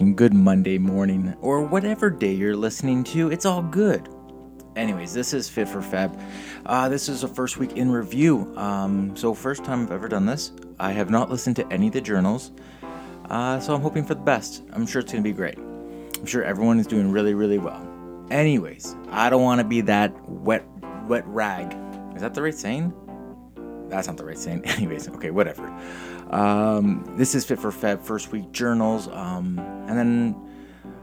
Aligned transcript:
Good 0.00 0.32
Monday 0.32 0.78
morning, 0.78 1.36
or 1.42 1.62
whatever 1.62 2.08
day 2.08 2.32
you're 2.32 2.56
listening 2.56 3.04
to. 3.04 3.30
It's 3.30 3.44
all 3.44 3.60
good. 3.60 4.08
Anyways, 4.74 5.12
this 5.12 5.34
is 5.34 5.50
Fit 5.50 5.68
for 5.68 5.82
Feb. 5.82 6.18
Uh, 6.64 6.88
this 6.88 7.10
is 7.10 7.24
a 7.24 7.28
first 7.28 7.58
week 7.58 7.76
in 7.76 7.92
review. 7.92 8.54
Um, 8.56 9.14
so, 9.14 9.34
first 9.34 9.64
time 9.64 9.82
I've 9.82 9.92
ever 9.92 10.08
done 10.08 10.24
this. 10.24 10.52
I 10.80 10.92
have 10.92 11.10
not 11.10 11.28
listened 11.28 11.56
to 11.56 11.70
any 11.70 11.88
of 11.88 11.92
the 11.92 12.00
journals, 12.00 12.52
uh, 13.28 13.60
so 13.60 13.74
I'm 13.74 13.82
hoping 13.82 14.02
for 14.02 14.14
the 14.14 14.22
best. 14.22 14.62
I'm 14.72 14.86
sure 14.86 15.02
it's 15.02 15.12
going 15.12 15.22
to 15.22 15.28
be 15.28 15.36
great. 15.36 15.58
I'm 15.58 16.24
sure 16.24 16.42
everyone 16.42 16.80
is 16.80 16.86
doing 16.86 17.12
really, 17.12 17.34
really 17.34 17.58
well. 17.58 17.86
Anyways, 18.30 18.96
I 19.10 19.28
don't 19.28 19.42
want 19.42 19.60
to 19.60 19.66
be 19.66 19.82
that 19.82 20.10
wet, 20.26 20.64
wet 21.06 21.26
rag. 21.26 21.76
Is 22.14 22.22
that 22.22 22.32
the 22.32 22.40
right 22.40 22.54
saying? 22.54 22.94
That's 23.90 24.06
not 24.06 24.16
the 24.16 24.24
right 24.24 24.38
saying. 24.38 24.64
Anyways, 24.64 25.06
okay, 25.10 25.30
whatever. 25.30 25.70
Um, 26.32 27.04
this 27.16 27.34
is 27.34 27.44
Fit 27.44 27.58
for 27.58 27.70
Feb 27.70 28.00
first 28.00 28.32
week 28.32 28.50
journals. 28.52 29.08
Um, 29.08 29.58
and 29.86 29.98
then 29.98 30.34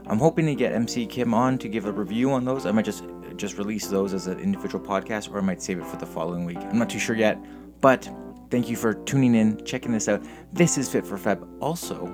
I'm 0.06 0.18
hoping 0.18 0.46
to 0.46 0.54
get 0.54 0.72
MC 0.72 1.06
Kim 1.06 1.32
on 1.32 1.56
to 1.58 1.68
give 1.68 1.86
a 1.86 1.92
review 1.92 2.32
on 2.32 2.44
those. 2.44 2.66
I 2.66 2.72
might 2.72 2.84
just 2.84 3.04
just 3.36 3.56
release 3.56 3.86
those 3.86 4.12
as 4.12 4.26
an 4.26 4.38
individual 4.38 4.84
podcast, 4.84 5.32
or 5.32 5.38
I 5.38 5.40
might 5.40 5.62
save 5.62 5.78
it 5.78 5.86
for 5.86 5.96
the 5.96 6.04
following 6.04 6.44
week. 6.44 6.58
I'm 6.58 6.78
not 6.78 6.90
too 6.90 6.98
sure 6.98 7.16
yet, 7.16 7.38
but 7.80 8.10
thank 8.50 8.68
you 8.68 8.76
for 8.76 8.92
tuning 8.92 9.34
in, 9.34 9.64
checking 9.64 9.92
this 9.92 10.08
out. 10.08 10.22
This 10.52 10.76
is 10.76 10.90
Fit 10.90 11.06
for 11.06 11.16
Feb. 11.16 11.48
Also, 11.60 12.12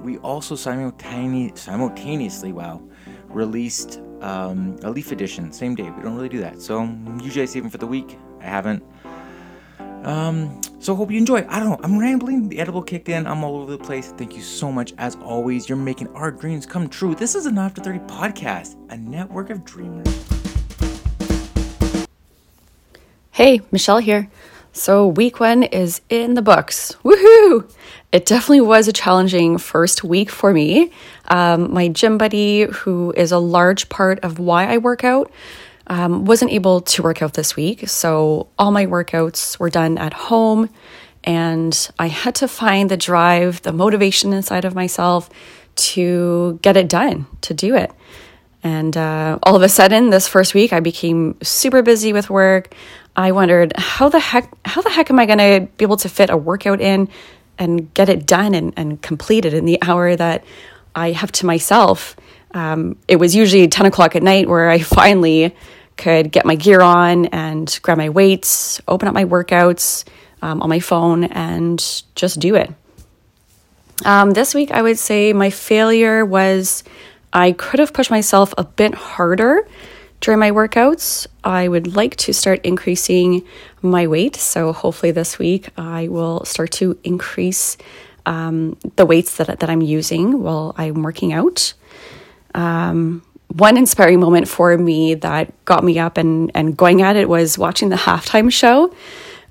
we 0.00 0.16
also 0.18 0.54
simultaneously, 0.54 1.56
simultaneously 1.56 2.52
wow, 2.52 2.80
released 3.28 4.00
um, 4.20 4.78
a 4.84 4.90
Leaf 4.90 5.12
edition 5.12 5.52
same 5.52 5.74
day. 5.74 5.90
We 5.90 6.02
don't 6.02 6.14
really 6.14 6.28
do 6.28 6.40
that, 6.40 6.62
so 6.62 6.84
usually 7.20 7.42
I 7.42 7.46
save 7.46 7.64
them 7.64 7.70
for 7.70 7.78
the 7.78 7.86
week. 7.86 8.16
I 8.40 8.44
haven't. 8.44 8.82
Um, 10.04 10.60
so 10.80 10.94
hope 10.94 11.10
you 11.10 11.18
enjoy. 11.18 11.46
I 11.48 11.58
don't 11.58 11.70
know. 11.70 11.80
I'm 11.82 11.98
rambling. 11.98 12.48
The 12.48 12.58
edible 12.58 12.82
kicked 12.82 13.08
in. 13.08 13.26
I'm 13.26 13.42
all 13.42 13.56
over 13.56 13.70
the 13.70 13.82
place. 13.82 14.12
Thank 14.18 14.36
you 14.36 14.42
so 14.42 14.70
much. 14.70 14.92
As 14.98 15.16
always, 15.16 15.68
you're 15.68 15.78
making 15.78 16.08
our 16.08 16.30
dreams 16.30 16.66
come 16.66 16.88
true. 16.88 17.14
This 17.14 17.34
is 17.34 17.46
an 17.46 17.58
After 17.58 17.80
30 17.80 18.00
podcast, 18.00 18.76
a 18.90 18.96
network 18.96 19.50
of 19.50 19.64
dreamers. 19.64 20.06
Hey, 23.30 23.62
Michelle 23.72 23.98
here. 23.98 24.30
So, 24.72 25.06
week 25.06 25.40
one 25.40 25.62
is 25.62 26.00
in 26.08 26.34
the 26.34 26.42
books. 26.42 26.96
Woohoo! 27.04 27.70
It 28.12 28.26
definitely 28.26 28.60
was 28.60 28.88
a 28.88 28.92
challenging 28.92 29.56
first 29.58 30.04
week 30.04 30.30
for 30.30 30.52
me. 30.52 30.90
Um, 31.28 31.72
my 31.72 31.88
gym 31.88 32.18
buddy, 32.18 32.62
who 32.62 33.12
is 33.16 33.32
a 33.32 33.38
large 33.38 33.88
part 33.88 34.20
of 34.20 34.38
why 34.38 34.66
I 34.66 34.78
work 34.78 35.04
out, 35.04 35.32
um, 35.86 36.24
wasn't 36.24 36.52
able 36.52 36.80
to 36.80 37.02
work 37.02 37.22
out 37.22 37.34
this 37.34 37.56
week. 37.56 37.88
So, 37.88 38.48
all 38.58 38.70
my 38.70 38.86
workouts 38.86 39.58
were 39.58 39.70
done 39.70 39.98
at 39.98 40.12
home, 40.12 40.70
and 41.22 41.90
I 41.98 42.08
had 42.08 42.34
to 42.36 42.48
find 42.48 42.90
the 42.90 42.96
drive, 42.96 43.62
the 43.62 43.72
motivation 43.72 44.32
inside 44.32 44.64
of 44.64 44.74
myself 44.74 45.28
to 45.76 46.58
get 46.62 46.76
it 46.76 46.88
done, 46.88 47.26
to 47.42 47.54
do 47.54 47.74
it. 47.74 47.90
And 48.62 48.96
uh, 48.96 49.38
all 49.42 49.56
of 49.56 49.62
a 49.62 49.68
sudden, 49.68 50.08
this 50.08 50.26
first 50.26 50.54
week, 50.54 50.72
I 50.72 50.80
became 50.80 51.36
super 51.42 51.82
busy 51.82 52.14
with 52.14 52.30
work. 52.30 52.74
I 53.14 53.32
wondered 53.32 53.74
how 53.76 54.08
the 54.08 54.18
heck 54.18 54.50
how 54.64 54.80
the 54.80 54.90
heck 54.90 55.10
am 55.10 55.18
I 55.18 55.26
going 55.26 55.38
to 55.38 55.68
be 55.76 55.84
able 55.84 55.98
to 55.98 56.08
fit 56.08 56.30
a 56.30 56.36
workout 56.36 56.80
in 56.80 57.08
and 57.58 57.92
get 57.94 58.08
it 58.08 58.26
done 58.26 58.54
and, 58.54 58.72
and 58.76 59.00
completed 59.00 59.54
in 59.54 59.66
the 59.66 59.78
hour 59.82 60.16
that 60.16 60.44
I 60.94 61.12
have 61.12 61.30
to 61.32 61.46
myself. 61.46 62.16
Um, 62.54 62.96
it 63.08 63.16
was 63.16 63.34
usually 63.34 63.68
10 63.68 63.86
o'clock 63.86 64.16
at 64.16 64.22
night 64.22 64.48
where 64.48 64.70
I 64.70 64.78
finally 64.98 65.54
could 65.96 66.32
get 66.32 66.46
my 66.46 66.54
gear 66.54 66.80
on 66.80 67.26
and 67.26 67.78
grab 67.82 67.98
my 67.98 68.08
weights, 68.08 68.80
open 68.88 69.08
up 69.08 69.14
my 69.14 69.24
workouts 69.24 70.04
um, 70.42 70.62
on 70.62 70.68
my 70.68 70.80
phone, 70.80 71.24
and 71.24 71.78
just 72.14 72.40
do 72.40 72.54
it. 72.54 72.72
Um, 74.04 74.32
this 74.32 74.54
week, 74.54 74.70
I 74.70 74.82
would 74.82 74.98
say 74.98 75.32
my 75.32 75.50
failure 75.50 76.24
was 76.24 76.82
I 77.32 77.52
could 77.52 77.80
have 77.80 77.92
pushed 77.92 78.10
myself 78.10 78.54
a 78.58 78.64
bit 78.64 78.94
harder 78.94 79.66
during 80.20 80.40
my 80.40 80.50
workouts. 80.50 81.26
I 81.42 81.68
would 81.68 81.94
like 81.94 82.16
to 82.16 82.32
start 82.32 82.64
increasing 82.64 83.44
my 83.82 84.06
weight. 84.06 84.36
So 84.36 84.72
hopefully 84.72 85.12
this 85.12 85.38
week 85.38 85.68
I 85.76 86.08
will 86.08 86.44
start 86.44 86.72
to 86.72 86.98
increase 87.04 87.76
um, 88.26 88.76
the 88.96 89.04
weights 89.06 89.36
that, 89.36 89.60
that 89.60 89.70
I'm 89.70 89.82
using 89.82 90.42
while 90.42 90.74
I'm 90.76 91.02
working 91.02 91.32
out. 91.32 91.74
Um, 92.54 93.22
one 93.48 93.76
inspiring 93.76 94.20
moment 94.20 94.48
for 94.48 94.76
me 94.76 95.14
that 95.14 95.64
got 95.64 95.84
me 95.84 95.98
up 95.98 96.16
and, 96.18 96.50
and 96.54 96.76
going 96.76 97.02
at 97.02 97.16
it 97.16 97.28
was 97.28 97.56
watching 97.56 97.88
the 97.88 97.96
halftime 97.96 98.50
show. 98.50 98.94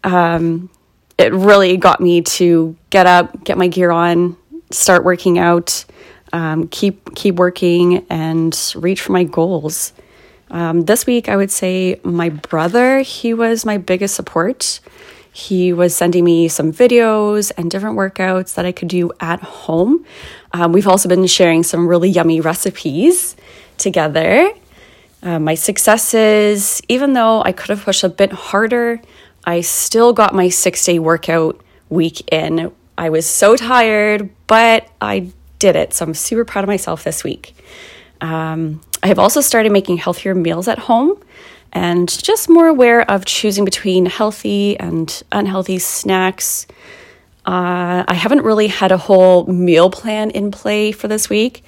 Um, 0.03 0.69
it 1.18 1.34
really 1.34 1.78
got 1.78 2.02
me 2.02 2.22
to 2.22 2.75
get 2.90 3.06
up, 3.06 3.44
get 3.44 3.58
my 3.58 3.68
gear 3.68 3.91
on, 3.91 4.36
start 4.72 5.03
working 5.03 5.38
out, 5.38 5.86
um, 6.34 6.68
keep 6.68 7.16
keep 7.16 7.36
working, 7.36 8.06
and 8.09 8.74
reach 8.75 9.02
for 9.02 9.12
my 9.12 9.24
goals. 9.24 9.94
Um, 10.50 10.81
this 10.81 11.06
week, 11.06 11.30
I 11.30 11.38
would 11.38 11.52
say 11.52 12.00
my 12.03 12.30
brother, 12.30 13.00
he 13.00 13.34
was 13.34 13.66
my 13.66 13.78
biggest 13.78 14.16
support. 14.16 14.80
He 15.34 15.74
was 15.74 15.96
sending 15.96 16.24
me 16.24 16.48
some 16.48 16.72
videos 16.72 17.52
and 17.58 17.70
different 17.70 17.98
workouts 17.98 18.54
that 18.54 18.66
I 18.66 18.72
could 18.72 18.88
do 18.88 19.12
at 19.20 19.42
home. 19.42 20.06
Um, 20.52 20.72
we've 20.72 20.88
also 20.88 21.10
been 21.10 21.26
sharing 21.26 21.64
some 21.64 21.88
really 21.88 22.10
yummy 22.10 22.40
recipes 22.40 23.36
together. 23.80 24.52
Uh, 25.24 25.40
my 25.40 25.56
successes, 25.56 26.82
even 26.88 27.14
though 27.14 27.42
I 27.42 27.52
could 27.52 27.70
have 27.70 27.84
pushed 27.84 28.04
a 28.04 28.10
bit 28.10 28.32
harder, 28.32 29.02
I 29.44 29.62
still 29.62 30.14
got 30.14 30.36
my 30.36 30.50
six 30.50 30.86
day 30.86 31.00
workout 31.00 31.60
week 31.90 32.32
in. 32.32 32.72
I 32.96 33.10
was 33.10 33.26
so 33.26 33.56
tired, 33.56 34.30
but 34.46 34.88
I 35.02 35.32
did 35.58 35.76
it. 35.76 35.94
So 35.94 36.06
I'm 36.06 36.14
super 36.14 36.46
proud 36.46 36.64
of 36.64 36.68
myself 36.68 37.04
this 37.04 37.24
week. 37.24 37.56
Um, 38.22 38.82
I 39.02 39.08
have 39.08 39.18
also 39.18 39.42
started 39.42 39.72
making 39.72 39.98
healthier 39.98 40.36
meals 40.36 40.68
at 40.68 40.78
home 40.78 41.20
and 41.73 42.07
just 42.23 42.50
more 42.50 42.67
aware 42.67 43.09
of 43.09 43.25
choosing 43.25 43.66
between 43.66 44.06
healthy 44.06 44.79
and 44.79 45.23
unhealthy 45.31 45.79
snacks. 45.79 46.67
Uh, 47.45 48.06
I 48.07 48.13
haven't 48.13 48.44
really 48.44 48.67
had 48.67 48.91
a 48.91 48.97
whole 48.97 49.45
meal 49.47 49.89
plan 49.89 50.29
in 50.29 50.51
play 50.51 50.91
for 50.91 51.07
this 51.07 51.29
week, 51.29 51.67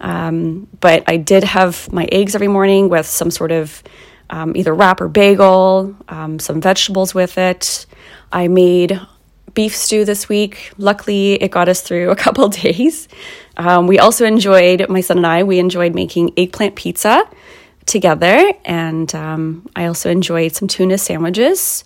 um, 0.00 0.66
but 0.80 1.04
I 1.06 1.16
did 1.16 1.44
have 1.44 1.90
my 1.92 2.06
eggs 2.10 2.34
every 2.34 2.48
morning 2.48 2.88
with 2.88 3.06
some 3.06 3.30
sort 3.30 3.52
of 3.52 3.82
um, 4.28 4.56
either 4.56 4.74
wrap 4.74 5.00
or 5.00 5.08
bagel, 5.08 5.94
um, 6.08 6.38
some 6.40 6.60
vegetables 6.60 7.14
with 7.14 7.38
it. 7.38 7.86
I 8.32 8.48
made 8.48 9.00
beef 9.54 9.76
stew 9.76 10.04
this 10.04 10.28
week. 10.28 10.72
Luckily, 10.78 11.34
it 11.34 11.52
got 11.52 11.68
us 11.68 11.80
through 11.80 12.10
a 12.10 12.16
couple 12.24 12.48
days. 12.48 13.08
Um, 13.56 13.86
we 13.86 14.00
also 14.00 14.26
enjoyed, 14.26 14.88
my 14.88 15.00
son 15.00 15.18
and 15.18 15.26
I, 15.26 15.44
we 15.44 15.60
enjoyed 15.60 15.94
making 15.94 16.32
eggplant 16.36 16.74
pizza 16.74 17.24
together. 17.86 18.52
And 18.64 19.14
um, 19.14 19.68
I 19.76 19.86
also 19.86 20.10
enjoyed 20.10 20.54
some 20.54 20.68
tuna 20.68 20.98
sandwiches. 20.98 21.84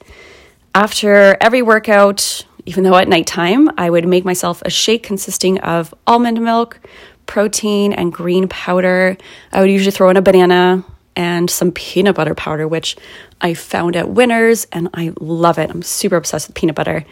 After 0.75 1.36
every 1.41 1.62
workout, 1.62 2.44
even 2.66 2.84
though 2.84 2.97
at 2.97 3.09
nighttime, 3.09 3.70
I 3.78 3.91
would 3.91 4.06
make 4.06 4.25
myself 4.25 4.62
a 4.62 4.70
shake 4.70 5.03
consisting 5.03 5.59
of 5.60 5.94
almond 6.06 6.42
milk, 6.42 6.81
protein, 7.26 7.92
and 7.92 8.12
green 8.12 8.48
powder. 8.48 9.16
I 9.53 9.60
would 9.60 9.70
usually 9.70 9.91
throw 9.91 10.10
in 10.10 10.16
a 10.16 10.22
banana 10.22 10.84
and 11.16 11.50
some 11.50 11.72
peanut 11.72 12.15
butter 12.15 12.34
powder, 12.34 12.69
which 12.69 12.97
I 13.41 13.54
found 13.54 13.97
at 13.97 14.09
Winners, 14.09 14.66
and 14.70 14.88
I 14.94 15.12
love 15.19 15.59
it. 15.59 15.70
I'm 15.70 15.82
super 15.82 16.16
obsessed 16.16 16.48
with 16.48 16.54
peanut 16.54 16.76
butter. 16.76 17.04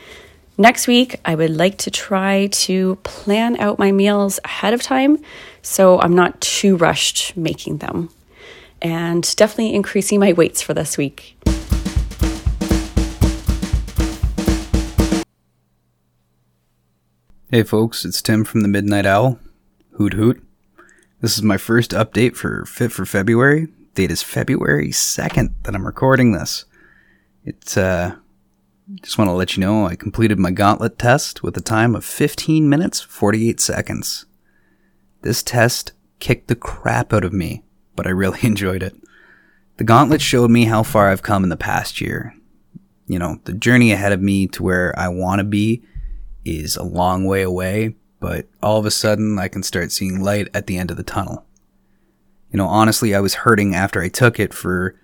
Next 0.58 0.86
week, 0.86 1.20
I 1.24 1.34
would 1.34 1.50
like 1.50 1.76
to 1.78 1.90
try 1.90 2.46
to 2.46 2.96
plan 3.02 3.58
out 3.58 3.78
my 3.78 3.92
meals 3.92 4.38
ahead 4.44 4.72
of 4.72 4.80
time 4.80 5.18
so 5.60 6.00
I'm 6.00 6.14
not 6.14 6.40
too 6.40 6.76
rushed 6.76 7.36
making 7.36 7.78
them. 7.78 8.08
And 8.86 9.34
definitely 9.34 9.74
increasing 9.74 10.20
my 10.20 10.32
weights 10.32 10.62
for 10.62 10.72
this 10.72 10.96
week. 10.96 11.36
Hey 17.50 17.64
folks, 17.64 18.04
it's 18.04 18.22
Tim 18.22 18.44
from 18.44 18.60
the 18.60 18.68
Midnight 18.68 19.04
Owl. 19.04 19.40
Hoot 19.94 20.12
hoot. 20.12 20.40
This 21.20 21.36
is 21.36 21.42
my 21.42 21.56
first 21.56 21.90
update 21.90 22.36
for 22.36 22.64
Fit 22.64 22.92
for 22.92 23.04
February. 23.04 23.66
Date 23.94 24.12
is 24.12 24.22
February 24.22 24.90
2nd 24.90 25.54
that 25.64 25.74
I'm 25.74 25.84
recording 25.84 26.30
this. 26.30 26.64
It's 27.44 27.76
uh 27.76 28.14
just 29.02 29.18
want 29.18 29.26
to 29.26 29.34
let 29.34 29.56
you 29.56 29.62
know 29.62 29.86
I 29.86 29.96
completed 29.96 30.38
my 30.38 30.52
gauntlet 30.52 30.96
test 30.96 31.42
with 31.42 31.56
a 31.56 31.60
time 31.60 31.96
of 31.96 32.04
15 32.04 32.68
minutes 32.68 33.00
48 33.00 33.58
seconds. 33.58 34.26
This 35.22 35.42
test 35.42 35.90
kicked 36.20 36.46
the 36.46 36.54
crap 36.54 37.12
out 37.12 37.24
of 37.24 37.32
me, 37.32 37.64
but 37.96 38.06
I 38.06 38.10
really 38.10 38.40
enjoyed 38.42 38.82
it. 38.82 38.94
The 39.78 39.84
gauntlet 39.84 40.22
showed 40.22 40.50
me 40.50 40.64
how 40.64 40.82
far 40.82 41.10
I've 41.10 41.22
come 41.22 41.42
in 41.42 41.50
the 41.50 41.56
past 41.56 42.00
year. 42.00 42.34
You 43.06 43.18
know, 43.18 43.40
the 43.44 43.52
journey 43.52 43.92
ahead 43.92 44.12
of 44.12 44.20
me 44.20 44.46
to 44.48 44.62
where 44.62 44.98
I 44.98 45.08
want 45.08 45.40
to 45.40 45.44
be 45.44 45.82
is 46.44 46.76
a 46.76 46.82
long 46.82 47.24
way 47.24 47.42
away, 47.42 47.96
but 48.20 48.46
all 48.62 48.78
of 48.78 48.86
a 48.86 48.90
sudden 48.90 49.38
I 49.38 49.48
can 49.48 49.62
start 49.62 49.92
seeing 49.92 50.22
light 50.22 50.48
at 50.54 50.66
the 50.66 50.78
end 50.78 50.90
of 50.90 50.96
the 50.96 51.02
tunnel. 51.02 51.44
You 52.50 52.58
know, 52.58 52.66
honestly, 52.66 53.14
I 53.14 53.20
was 53.20 53.34
hurting 53.34 53.74
after 53.74 54.00
I 54.00 54.08
took 54.08 54.40
it 54.40 54.54
for 54.54 54.98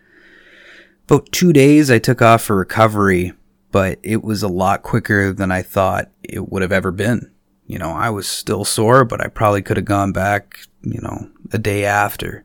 about 1.05 1.31
two 1.33 1.53
days. 1.53 1.91
I 1.91 1.99
took 1.99 2.23
off 2.23 2.43
for 2.43 2.57
recovery 2.57 3.33
but 3.73 3.99
it 4.03 4.23
was 4.23 4.43
a 4.43 4.49
lot 4.49 4.83
quicker 4.83 5.33
than 5.33 5.51
I 5.51 5.63
thought 5.63 6.11
it 6.23 6.53
would 6.53 6.63
have 6.63 6.73
ever 6.73 6.93
been. 6.93 7.33
You 7.67 7.79
know, 7.79 7.91
I 7.91 8.11
was 8.11 8.29
still 8.29 8.65
sore, 8.65 9.05
but 9.05 9.23
I 9.23 9.29
probably 9.29 9.63
could 9.63 9.79
have 9.79 9.87
gone 9.87 10.13
back, 10.13 10.59
you 10.83 11.01
know, 11.01 11.31
a 11.53 11.59
day 11.59 11.87
after. 11.87 12.45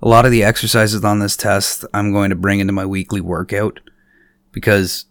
A 0.00 0.08
lot 0.08 0.24
of 0.24 0.30
the 0.30 0.44
exercises 0.44 1.04
on 1.04 1.18
this 1.18 1.36
test 1.36 1.84
I'm 1.92 2.12
going 2.12 2.30
to 2.30 2.36
bring 2.36 2.60
into 2.60 2.72
my 2.72 2.86
weekly 2.86 3.20
workout 3.20 3.80
because 4.52 5.06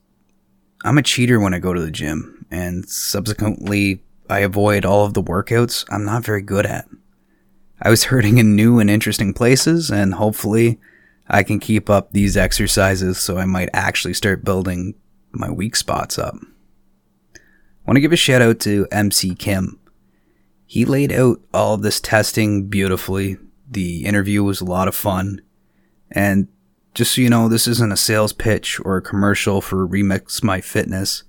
I'm 0.86 0.98
a 0.98 1.04
cheater 1.04 1.40
when 1.42 1.54
I 1.54 1.60
go 1.60 1.74
to 1.74 1.82
the 1.82 1.92
gym 1.92 2.46
and 2.50 2.88
subsequently 2.88 4.02
I 4.30 4.40
avoid 4.40 4.86
all 4.86 5.06
of 5.06 5.14
the 5.14 5.24
workouts 5.24 5.84
I'm 5.90 6.06
not 6.06 6.24
very 6.24 6.42
good 6.42 6.66
at. 6.66 6.88
I 7.82 7.90
was 7.90 8.06
hurting 8.06 8.38
in 8.38 8.56
new 8.56 8.80
and 8.80 8.90
interesting 8.90 9.34
places 9.34 9.90
and 9.90 10.14
hopefully 10.14 10.80
I 11.28 11.44
can 11.44 11.60
keep 11.60 11.90
up 11.90 12.12
these 12.12 12.38
exercises 12.38 13.18
so 13.18 13.38
I 13.38 13.44
might 13.46 13.70
actually 13.74 14.14
start 14.14 14.46
building 14.46 14.96
my 15.34 15.52
weak 15.52 15.76
spots 15.76 16.18
up. 16.18 16.36
I 17.36 17.40
want 17.86 17.98
to 17.98 18.02
give 18.02 18.14
a 18.14 18.18
shout 18.18 18.42
out 18.42 18.62
to 18.62 18.88
MC 18.90 19.36
Kim. 19.36 19.80
He 20.66 20.86
laid 20.86 21.12
out 21.12 21.42
all 21.54 21.74
of 21.74 21.82
this 21.82 22.00
testing 22.00 22.68
beautifully. 22.68 23.38
The 23.70 24.06
interview 24.06 24.44
was 24.44 24.62
a 24.62 24.66
lot 24.66 24.88
of 24.88 24.96
fun. 24.96 25.42
And 26.12 26.48
just 26.94 27.14
so 27.14 27.22
you 27.22 27.30
know, 27.30 27.48
this 27.48 27.68
isn't 27.68 27.92
a 27.92 27.98
sales 27.98 28.34
pitch 28.34 28.80
or 28.84 28.98
a 28.98 29.02
commercial 29.02 29.62
for 29.62 29.88
Remix 29.88 30.44
My 30.44 30.62
Fitness. 30.62 31.24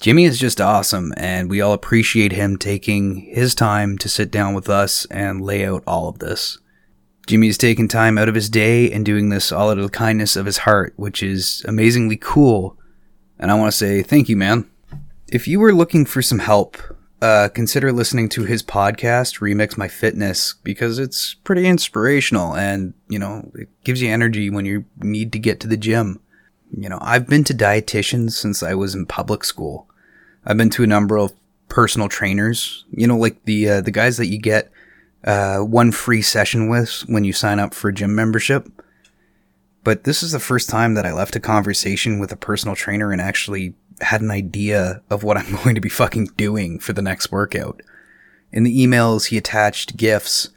Jimmy 0.00 0.24
is 0.24 0.38
just 0.38 0.60
awesome, 0.60 1.12
and 1.16 1.50
we 1.50 1.60
all 1.60 1.72
appreciate 1.72 2.32
him 2.32 2.56
taking 2.56 3.16
his 3.32 3.54
time 3.54 3.98
to 3.98 4.08
sit 4.08 4.30
down 4.30 4.54
with 4.54 4.68
us 4.68 5.06
and 5.06 5.40
lay 5.40 5.66
out 5.66 5.82
all 5.86 6.08
of 6.08 6.20
this. 6.20 6.58
Jimmy's 7.26 7.58
taking 7.58 7.88
time 7.88 8.16
out 8.16 8.28
of 8.28 8.34
his 8.34 8.48
day 8.48 8.90
and 8.90 9.04
doing 9.04 9.28
this 9.28 9.50
all 9.50 9.70
out 9.70 9.78
of 9.78 9.84
the 9.84 9.90
kindness 9.90 10.36
of 10.36 10.46
his 10.46 10.58
heart, 10.58 10.94
which 10.96 11.22
is 11.22 11.64
amazingly 11.66 12.16
cool. 12.16 12.78
And 13.38 13.50
I 13.50 13.54
want 13.54 13.70
to 13.70 13.76
say 13.76 14.02
thank 14.02 14.28
you, 14.28 14.36
man. 14.36 14.70
If 15.26 15.48
you 15.48 15.60
were 15.60 15.74
looking 15.74 16.06
for 16.06 16.22
some 16.22 16.38
help, 16.38 16.78
uh, 17.20 17.48
consider 17.52 17.92
listening 17.92 18.28
to 18.30 18.44
his 18.44 18.62
podcast, 18.62 19.40
Remix 19.40 19.76
My 19.76 19.88
Fitness, 19.88 20.54
because 20.62 20.98
it's 20.98 21.34
pretty 21.34 21.66
inspirational 21.66 22.54
and, 22.54 22.94
you 23.08 23.18
know, 23.18 23.50
it 23.54 23.68
gives 23.84 24.00
you 24.00 24.10
energy 24.10 24.50
when 24.50 24.64
you 24.64 24.84
need 24.98 25.32
to 25.32 25.38
get 25.38 25.58
to 25.60 25.66
the 25.66 25.76
gym. 25.76 26.20
You 26.70 26.88
know, 26.88 26.98
I've 27.00 27.26
been 27.26 27.44
to 27.44 27.54
dietitians 27.54 28.32
since 28.32 28.62
I 28.62 28.74
was 28.74 28.94
in 28.94 29.06
public 29.06 29.42
school. 29.42 29.88
I've 30.44 30.56
been 30.56 30.70
to 30.70 30.84
a 30.84 30.88
number 30.88 31.16
of 31.16 31.32
personal 31.68 32.08
trainers, 32.08 32.84
you 32.90 33.06
know, 33.06 33.16
like 33.16 33.44
the, 33.44 33.68
uh, 33.68 33.80
the 33.80 33.90
guys 33.90 34.16
that 34.18 34.28
you 34.28 34.38
get, 34.38 34.70
uh, 35.24 35.58
one 35.58 35.90
free 35.90 36.22
session 36.22 36.68
with 36.68 37.00
when 37.06 37.24
you 37.24 37.32
sign 37.32 37.58
up 37.58 37.74
for 37.74 37.88
a 37.88 37.94
gym 37.94 38.14
membership. 38.14 38.68
But 39.82 40.04
this 40.04 40.22
is 40.22 40.32
the 40.32 40.38
first 40.38 40.68
time 40.68 40.94
that 40.94 41.06
I 41.06 41.12
left 41.12 41.34
a 41.34 41.40
conversation 41.40 42.18
with 42.20 42.30
a 42.30 42.36
personal 42.36 42.76
trainer 42.76 43.10
and 43.10 43.20
actually 43.20 43.74
had 44.00 44.20
an 44.20 44.30
idea 44.30 45.02
of 45.10 45.22
what 45.22 45.36
I'm 45.36 45.54
going 45.62 45.74
to 45.74 45.80
be 45.80 45.88
fucking 45.88 46.26
doing 46.36 46.78
for 46.78 46.92
the 46.92 47.02
next 47.02 47.32
workout. 47.32 47.82
In 48.52 48.64
the 48.64 48.86
emails, 48.86 49.26
he 49.26 49.36
attached 49.36 49.96
GIFs 49.96 50.50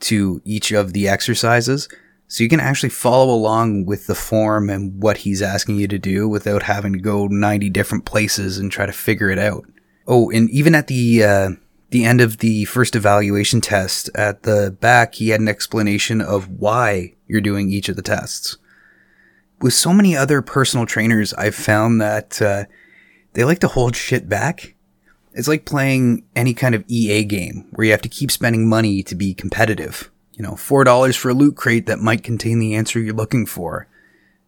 to 0.00 0.40
each 0.44 0.72
of 0.72 0.92
the 0.92 1.08
exercises 1.08 1.88
so 2.28 2.42
you 2.42 2.50
can 2.50 2.60
actually 2.60 2.90
follow 2.90 3.32
along 3.32 3.86
with 3.86 4.06
the 4.06 4.14
form 4.14 4.68
and 4.68 5.02
what 5.02 5.18
he's 5.18 5.40
asking 5.40 5.76
you 5.76 5.88
to 5.88 5.98
do 5.98 6.28
without 6.28 6.64
having 6.64 6.92
to 6.92 6.98
go 6.98 7.26
90 7.26 7.70
different 7.70 8.04
places 8.04 8.58
and 8.58 8.70
try 8.70 8.84
to 8.84 8.92
figure 8.92 9.30
it 9.30 9.38
out. 9.38 9.64
Oh, 10.06 10.30
and 10.30 10.48
even 10.50 10.74
at 10.74 10.88
the, 10.88 11.24
uh, 11.24 11.50
the 11.90 12.04
end 12.04 12.20
of 12.20 12.38
the 12.38 12.66
first 12.66 12.94
evaluation 12.94 13.62
test 13.62 14.10
at 14.14 14.42
the 14.42 14.76
back, 14.78 15.14
he 15.14 15.30
had 15.30 15.40
an 15.40 15.48
explanation 15.48 16.20
of 16.20 16.48
why 16.48 17.14
you're 17.26 17.40
doing 17.40 17.70
each 17.72 17.88
of 17.88 17.96
the 17.96 18.02
tests. 18.02 18.58
With 19.60 19.74
so 19.74 19.92
many 19.92 20.16
other 20.16 20.40
personal 20.42 20.86
trainers, 20.86 21.34
I've 21.34 21.54
found 21.54 22.00
that, 22.00 22.40
uh, 22.40 22.64
they 23.34 23.44
like 23.44 23.60
to 23.60 23.68
hold 23.68 23.94
shit 23.94 24.28
back. 24.28 24.74
It's 25.32 25.48
like 25.48 25.64
playing 25.64 26.24
any 26.34 26.54
kind 26.54 26.74
of 26.74 26.84
EA 26.88 27.24
game 27.24 27.66
where 27.70 27.84
you 27.84 27.92
have 27.92 28.02
to 28.02 28.08
keep 28.08 28.30
spending 28.30 28.68
money 28.68 29.02
to 29.04 29.14
be 29.14 29.34
competitive. 29.34 30.10
You 30.32 30.42
know, 30.42 30.52
$4 30.52 31.16
for 31.16 31.30
a 31.30 31.34
loot 31.34 31.56
crate 31.56 31.86
that 31.86 32.00
might 32.00 32.24
contain 32.24 32.58
the 32.58 32.74
answer 32.74 32.98
you're 32.98 33.14
looking 33.14 33.46
for. 33.46 33.86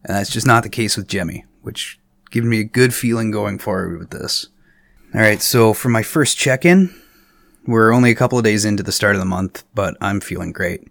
And 0.04 0.16
that's 0.16 0.30
just 0.30 0.46
not 0.46 0.62
the 0.62 0.68
case 0.68 0.96
with 0.96 1.08
Jimmy, 1.08 1.44
which 1.62 2.00
gives 2.30 2.46
me 2.46 2.60
a 2.60 2.64
good 2.64 2.94
feeling 2.94 3.30
going 3.30 3.58
forward 3.58 3.98
with 3.98 4.10
this. 4.10 4.48
Alright, 5.14 5.42
so 5.42 5.72
for 5.72 5.88
my 5.88 6.02
first 6.02 6.36
check-in, 6.36 6.94
we're 7.66 7.92
only 7.92 8.10
a 8.10 8.16
couple 8.16 8.38
of 8.38 8.44
days 8.44 8.64
into 8.64 8.82
the 8.82 8.92
start 8.92 9.14
of 9.14 9.20
the 9.20 9.26
month, 9.26 9.64
but 9.74 9.96
I'm 10.00 10.20
feeling 10.20 10.52
great. 10.52 10.89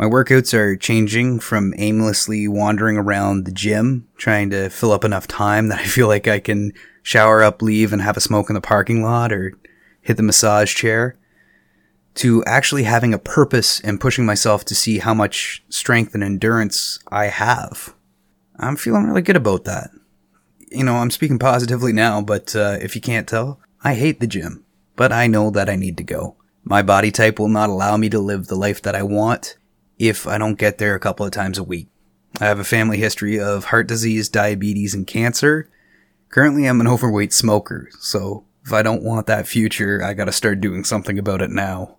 My 0.00 0.06
workouts 0.06 0.54
are 0.54 0.76
changing 0.76 1.40
from 1.40 1.74
aimlessly 1.76 2.48
wandering 2.48 2.96
around 2.96 3.44
the 3.44 3.52
gym, 3.52 4.08
trying 4.16 4.48
to 4.48 4.70
fill 4.70 4.92
up 4.92 5.04
enough 5.04 5.26
time 5.26 5.68
that 5.68 5.80
I 5.80 5.84
feel 5.84 6.08
like 6.08 6.26
I 6.26 6.40
can 6.40 6.72
shower 7.02 7.42
up, 7.42 7.60
leave, 7.60 7.92
and 7.92 8.00
have 8.00 8.16
a 8.16 8.20
smoke 8.22 8.48
in 8.48 8.54
the 8.54 8.62
parking 8.62 9.02
lot 9.02 9.30
or 9.30 9.52
hit 10.00 10.16
the 10.16 10.22
massage 10.22 10.74
chair, 10.74 11.18
to 12.14 12.42
actually 12.46 12.84
having 12.84 13.12
a 13.12 13.18
purpose 13.18 13.78
and 13.80 14.00
pushing 14.00 14.24
myself 14.24 14.64
to 14.64 14.74
see 14.74 15.00
how 15.00 15.12
much 15.12 15.62
strength 15.68 16.14
and 16.14 16.24
endurance 16.24 16.98
I 17.08 17.26
have. 17.26 17.94
I'm 18.58 18.76
feeling 18.76 19.04
really 19.04 19.20
good 19.20 19.36
about 19.36 19.64
that. 19.64 19.90
You 20.70 20.84
know, 20.84 20.94
I'm 20.94 21.10
speaking 21.10 21.38
positively 21.38 21.92
now, 21.92 22.22
but 22.22 22.56
uh, 22.56 22.78
if 22.80 22.94
you 22.94 23.02
can't 23.02 23.28
tell, 23.28 23.60
I 23.84 23.96
hate 23.96 24.20
the 24.20 24.26
gym, 24.26 24.64
but 24.96 25.12
I 25.12 25.26
know 25.26 25.50
that 25.50 25.68
I 25.68 25.76
need 25.76 25.98
to 25.98 26.04
go. 26.04 26.36
My 26.64 26.80
body 26.80 27.10
type 27.10 27.38
will 27.38 27.48
not 27.48 27.68
allow 27.68 27.98
me 27.98 28.08
to 28.08 28.18
live 28.18 28.46
the 28.46 28.56
life 28.56 28.80
that 28.80 28.94
I 28.94 29.02
want 29.02 29.58
if 30.00 30.26
I 30.26 30.38
don't 30.38 30.58
get 30.58 30.78
there 30.78 30.94
a 30.94 31.00
couple 31.00 31.26
of 31.26 31.30
times 31.30 31.58
a 31.58 31.62
week. 31.62 31.88
I 32.40 32.46
have 32.46 32.58
a 32.58 32.64
family 32.64 32.96
history 32.96 33.38
of 33.38 33.66
heart 33.66 33.86
disease, 33.86 34.30
diabetes, 34.30 34.94
and 34.94 35.06
cancer. 35.06 35.68
Currently, 36.30 36.66
I'm 36.66 36.80
an 36.80 36.88
overweight 36.88 37.34
smoker, 37.34 37.90
so 38.00 38.44
if 38.64 38.72
I 38.72 38.82
don't 38.82 39.02
want 39.02 39.26
that 39.26 39.46
future, 39.46 40.02
I 40.02 40.14
gotta 40.14 40.32
start 40.32 40.60
doing 40.60 40.84
something 40.84 41.18
about 41.18 41.42
it 41.42 41.50
now. 41.50 41.98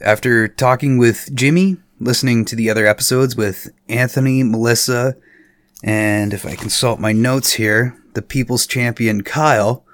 After 0.00 0.48
talking 0.48 0.98
with 0.98 1.30
Jimmy, 1.34 1.76
listening 2.00 2.44
to 2.46 2.56
the 2.56 2.68
other 2.68 2.84
episodes 2.84 3.36
with 3.36 3.68
Anthony, 3.88 4.42
Melissa, 4.42 5.16
and 5.84 6.34
if 6.34 6.44
I 6.44 6.56
consult 6.56 6.98
my 6.98 7.12
notes 7.12 7.52
here, 7.52 7.96
the 8.14 8.22
People's 8.22 8.66
Champion 8.66 9.22
Kyle, 9.22 9.84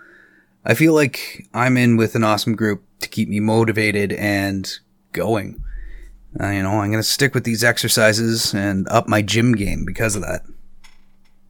I 0.64 0.72
feel 0.72 0.94
like 0.94 1.49
I'm 1.52 1.76
in 1.76 1.99
with 1.99 2.14
an 2.14 2.25
awesome 2.25 2.56
group 2.56 2.82
to 3.00 3.08
keep 3.08 3.28
me 3.28 3.40
motivated 3.40 4.12
and 4.12 4.72
going. 5.12 5.62
Uh, 6.40 6.49
you 6.49 6.62
know, 6.62 6.81
I'm 6.81 6.90
going 6.90 7.02
to 7.02 7.02
stick 7.02 7.34
with 7.34 7.44
these 7.44 7.62
exercises 7.62 8.55
and 8.55 8.88
up 8.88 9.08
my 9.08 9.23
gym 9.23 9.52
game 9.55 9.84
because 9.84 10.17
of 10.17 10.23
that. 10.23 10.43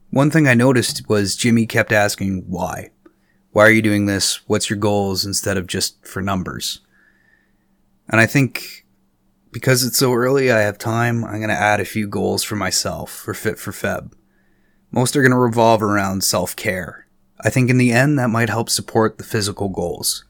One 0.09 0.29
thing 0.29 0.47
I 0.47 0.53
noticed 0.53 1.07
was 1.09 1.35
Jimmy 1.35 1.65
kept 1.65 1.91
asking 1.91 2.43
why. 2.47 2.91
Why 3.51 3.65
are 3.65 3.71
you 3.71 3.81
doing 3.81 4.05
this? 4.05 4.47
What's 4.47 4.69
your 4.69 4.77
goals 4.77 5.25
instead 5.25 5.57
of 5.57 5.67
just 5.67 6.05
for 6.05 6.21
numbers? 6.21 6.81
And 8.09 8.19
I 8.19 8.25
think 8.25 8.85
because 9.51 9.85
it's 9.85 9.97
so 9.97 10.13
early, 10.13 10.51
I 10.51 10.59
have 10.61 10.77
time, 10.77 11.23
I'm 11.23 11.37
going 11.37 11.49
to 11.49 11.55
add 11.55 11.79
a 11.79 11.85
few 11.85 12.07
goals 12.07 12.43
for 12.43 12.55
myself 12.55 13.11
for 13.11 13.33
Fit 13.33 13.57
for 13.57 13.71
Feb. 13.71 14.11
Most 14.91 15.15
are 15.15 15.21
going 15.21 15.31
to 15.31 15.37
revolve 15.37 15.81
around 15.81 16.23
self 16.23 16.55
care. 16.55 17.07
I 17.41 17.49
think 17.49 17.69
in 17.69 17.77
the 17.77 17.91
end, 17.91 18.17
that 18.19 18.29
might 18.29 18.49
help 18.49 18.69
support 18.69 19.17
the 19.17 19.23
physical 19.23 19.69
goals. 19.69 20.25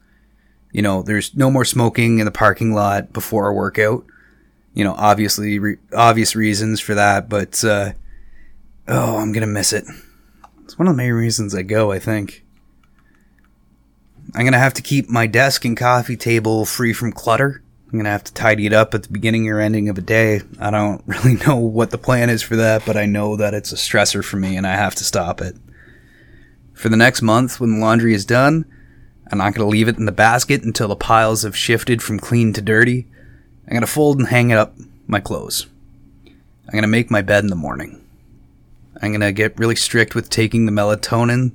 You 0.72 0.82
know, 0.82 1.02
there's 1.02 1.34
no 1.34 1.50
more 1.50 1.64
smoking 1.64 2.18
in 2.18 2.24
the 2.24 2.30
parking 2.32 2.72
lot 2.72 3.12
before 3.12 3.48
a 3.48 3.54
workout. 3.54 4.04
You 4.74 4.84
know, 4.84 4.94
obviously, 4.98 5.58
re- 5.58 5.78
obvious 5.94 6.36
reasons 6.36 6.80
for 6.80 6.94
that, 6.94 7.28
but, 7.28 7.64
uh, 7.64 7.92
oh, 8.88 9.18
I'm 9.18 9.32
gonna 9.32 9.46
miss 9.46 9.72
it. 9.72 9.84
It's 10.64 10.78
one 10.78 10.88
of 10.88 10.94
the 10.94 11.02
main 11.02 11.12
reasons 11.12 11.54
I 11.54 11.62
go, 11.62 11.92
I 11.92 11.98
think. 11.98 12.44
I'm 14.34 14.44
gonna 14.44 14.58
have 14.58 14.74
to 14.74 14.82
keep 14.82 15.08
my 15.08 15.26
desk 15.26 15.64
and 15.64 15.76
coffee 15.76 16.16
table 16.16 16.64
free 16.64 16.92
from 16.92 17.12
clutter. 17.12 17.62
I'm 17.92 17.98
gonna 17.98 18.10
have 18.10 18.24
to 18.24 18.34
tidy 18.34 18.66
it 18.66 18.72
up 18.72 18.92
at 18.92 19.04
the 19.04 19.12
beginning 19.12 19.48
or 19.48 19.60
ending 19.60 19.88
of 19.88 19.96
a 19.96 20.00
day. 20.00 20.40
I 20.58 20.72
don't 20.72 21.02
really 21.06 21.36
know 21.36 21.56
what 21.56 21.90
the 21.90 21.98
plan 21.98 22.28
is 22.30 22.42
for 22.42 22.56
that, 22.56 22.84
but 22.84 22.96
I 22.96 23.06
know 23.06 23.36
that 23.36 23.54
it's 23.54 23.72
a 23.72 23.76
stressor 23.76 24.24
for 24.24 24.36
me 24.36 24.56
and 24.56 24.66
I 24.66 24.74
have 24.74 24.96
to 24.96 25.04
stop 25.04 25.40
it. 25.40 25.54
For 26.72 26.88
the 26.88 26.96
next 26.96 27.22
month, 27.22 27.60
when 27.60 27.74
the 27.74 27.78
laundry 27.78 28.12
is 28.12 28.24
done, 28.24 28.64
I'm 29.30 29.38
not 29.38 29.54
gonna 29.54 29.68
leave 29.68 29.86
it 29.86 29.98
in 29.98 30.06
the 30.06 30.12
basket 30.12 30.64
until 30.64 30.88
the 30.88 30.96
piles 30.96 31.44
have 31.44 31.56
shifted 31.56 32.02
from 32.02 32.18
clean 32.18 32.52
to 32.54 32.60
dirty. 32.60 33.06
I'm 33.66 33.74
gonna 33.74 33.86
fold 33.86 34.18
and 34.18 34.28
hang 34.28 34.52
up 34.52 34.74
my 35.06 35.20
clothes. 35.20 35.66
I'm 36.26 36.72
gonna 36.72 36.86
make 36.86 37.10
my 37.10 37.22
bed 37.22 37.44
in 37.44 37.50
the 37.50 37.56
morning. 37.56 38.04
I'm 39.00 39.12
gonna 39.12 39.32
get 39.32 39.58
really 39.58 39.76
strict 39.76 40.14
with 40.14 40.30
taking 40.30 40.66
the 40.66 40.72
melatonin 40.72 41.52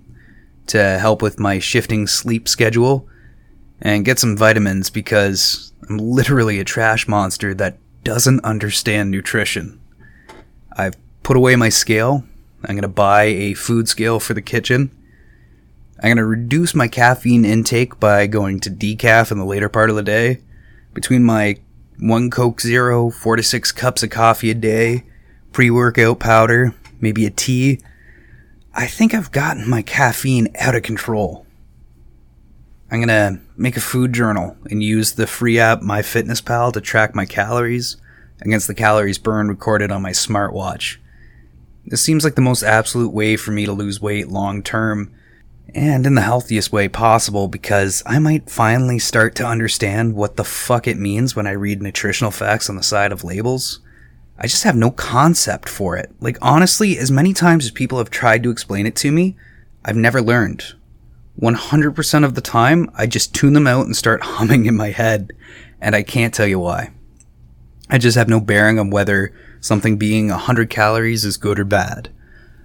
to 0.68 1.00
help 1.00 1.22
with 1.22 1.40
my 1.40 1.60
shifting 1.60 2.06
sleep 2.08 2.48
schedule 2.48 3.08
and 3.82 4.06
get 4.06 4.20
some 4.20 4.38
vitamins 4.38 4.90
because 4.90 5.74
I'm 5.90 5.98
literally 5.98 6.60
a 6.60 6.64
trash 6.64 7.08
monster 7.08 7.54
that 7.56 7.78
doesn't 8.04 8.44
understand 8.44 9.12
nutrition. 9.12 9.80
I've 10.78 10.96
put 11.24 11.38
away 11.38 11.56
my 11.56 11.70
scale. 11.70 12.24
I'm 12.64 12.76
going 12.76 12.82
to 12.82 12.88
buy 12.88 13.24
a 13.24 13.54
food 13.54 13.88
scale 13.88 14.20
for 14.20 14.34
the 14.34 14.42
kitchen. 14.42 14.92
I'm 15.98 16.10
going 16.10 16.18
to 16.18 16.26
reduce 16.26 16.76
my 16.76 16.88
caffeine 16.88 17.46
intake 17.46 18.00
by 18.00 18.28
going 18.28 18.60
to 18.62 18.70
decaf 18.70 19.32
in 19.32 19.38
the 19.38 19.46
later 19.46 19.70
part 19.70 19.90
of 19.90 19.96
the 19.96 20.04
day. 20.04 20.40
Between 20.94 21.24
my 21.24 21.58
one 22.00 22.30
Coke 22.30 22.62
Zero, 22.62 23.10
four 23.10 23.36
to 23.36 23.44
six 23.44 23.72
cups 23.72 24.04
of 24.04 24.10
coffee 24.10 24.50
a 24.50 24.56
day, 24.56 25.06
pre 25.52 25.70
workout 25.70 26.20
powder, 26.20 26.74
maybe 27.00 27.26
a 27.26 27.30
tea, 27.30 27.80
I 28.74 28.88
think 28.88 29.14
I've 29.14 29.32
gotten 29.32 29.70
my 29.70 29.82
caffeine 29.82 30.48
out 30.58 30.76
of 30.76 30.84
control. 30.84 31.46
I'm 32.92 33.00
gonna 33.00 33.40
make 33.58 33.78
a 33.78 33.82
food 33.82 34.14
journal 34.14 34.58
and 34.70 34.82
use 34.82 35.14
the 35.14 35.28
free 35.28 35.60
app 35.60 35.82
MyFitnessPal 35.82 36.74
to 36.74 36.82
track 36.82 37.14
my 37.14 37.26
calories 37.26 37.98
against 38.42 38.68
the 38.68 38.74
calories 38.74 39.18
burned 39.18 39.50
recorded 39.50 39.92
on 39.92 40.02
my 40.02 40.12
smartwatch. 40.12 40.98
This 41.86 42.02
seems 42.02 42.24
like 42.24 42.36
the 42.36 42.42
most 42.42 42.64
absolute 42.64 43.14
way 43.14 43.36
for 43.36 43.52
me 43.52 43.66
to 43.66 43.74
lose 43.74 44.02
weight 44.02 44.30
long 44.30 44.64
term 44.64 45.14
and 45.76 46.06
in 46.06 46.16
the 46.16 46.22
healthiest 46.22 46.72
way 46.72 46.88
possible 46.88 47.48
because 47.48 48.04
I 48.06 48.20
might 48.20 48.50
finally 48.50 49.00
start 49.00 49.36
to 49.36 49.46
understand 49.46 50.16
what 50.16 50.36
the 50.36 50.44
fuck 50.44 50.88
it 50.88 50.98
means 50.98 51.36
when 51.36 51.48
I 51.48 51.52
read 51.52 51.82
nutritional 51.82 52.32
facts 52.32 52.70
on 52.70 52.76
the 52.76 52.84
side 52.84 53.12
of 53.12 53.24
labels. 53.24 53.80
I 54.38 54.44
just 54.44 54.64
have 54.64 54.76
no 54.76 54.92
concept 54.92 55.68
for 55.68 55.98
it. 55.98 56.12
Like, 56.20 56.38
honestly, 56.42 56.98
as 56.98 57.12
many 57.12 57.34
times 57.34 57.66
as 57.66 57.72
people 57.72 57.98
have 57.98 58.10
tried 58.10 58.42
to 58.44 58.52
explain 58.52 58.86
it 58.86 58.96
to 58.98 59.12
me, 59.12 59.36
I've 59.84 59.98
never 59.98 60.22
learned. 60.22 60.64
100% 61.42 62.24
of 62.24 62.36
the 62.36 62.42
time, 62.42 62.90
I 62.96 63.06
just 63.06 63.36
tune 63.36 63.54
them 63.54 63.68
out 63.68 63.86
and 63.86 63.96
start 63.96 64.24
humming 64.24 64.66
in 64.66 64.76
my 64.76 64.92
head, 64.92 65.32
and 65.82 65.96
I 65.96 66.04
can't 66.04 66.34
tell 66.34 66.48
you 66.48 66.60
why. 66.60 66.92
I 67.90 67.98
just 67.98 68.18
have 68.18 68.30
no 68.30 68.40
bearing 68.40 68.80
on 68.80 68.90
whether 68.90 69.34
something 69.60 69.98
being 69.98 70.30
100 70.30 70.70
calories 70.70 71.26
is 71.26 71.38
good 71.38 71.60
or 71.60 71.66
bad. 71.66 72.10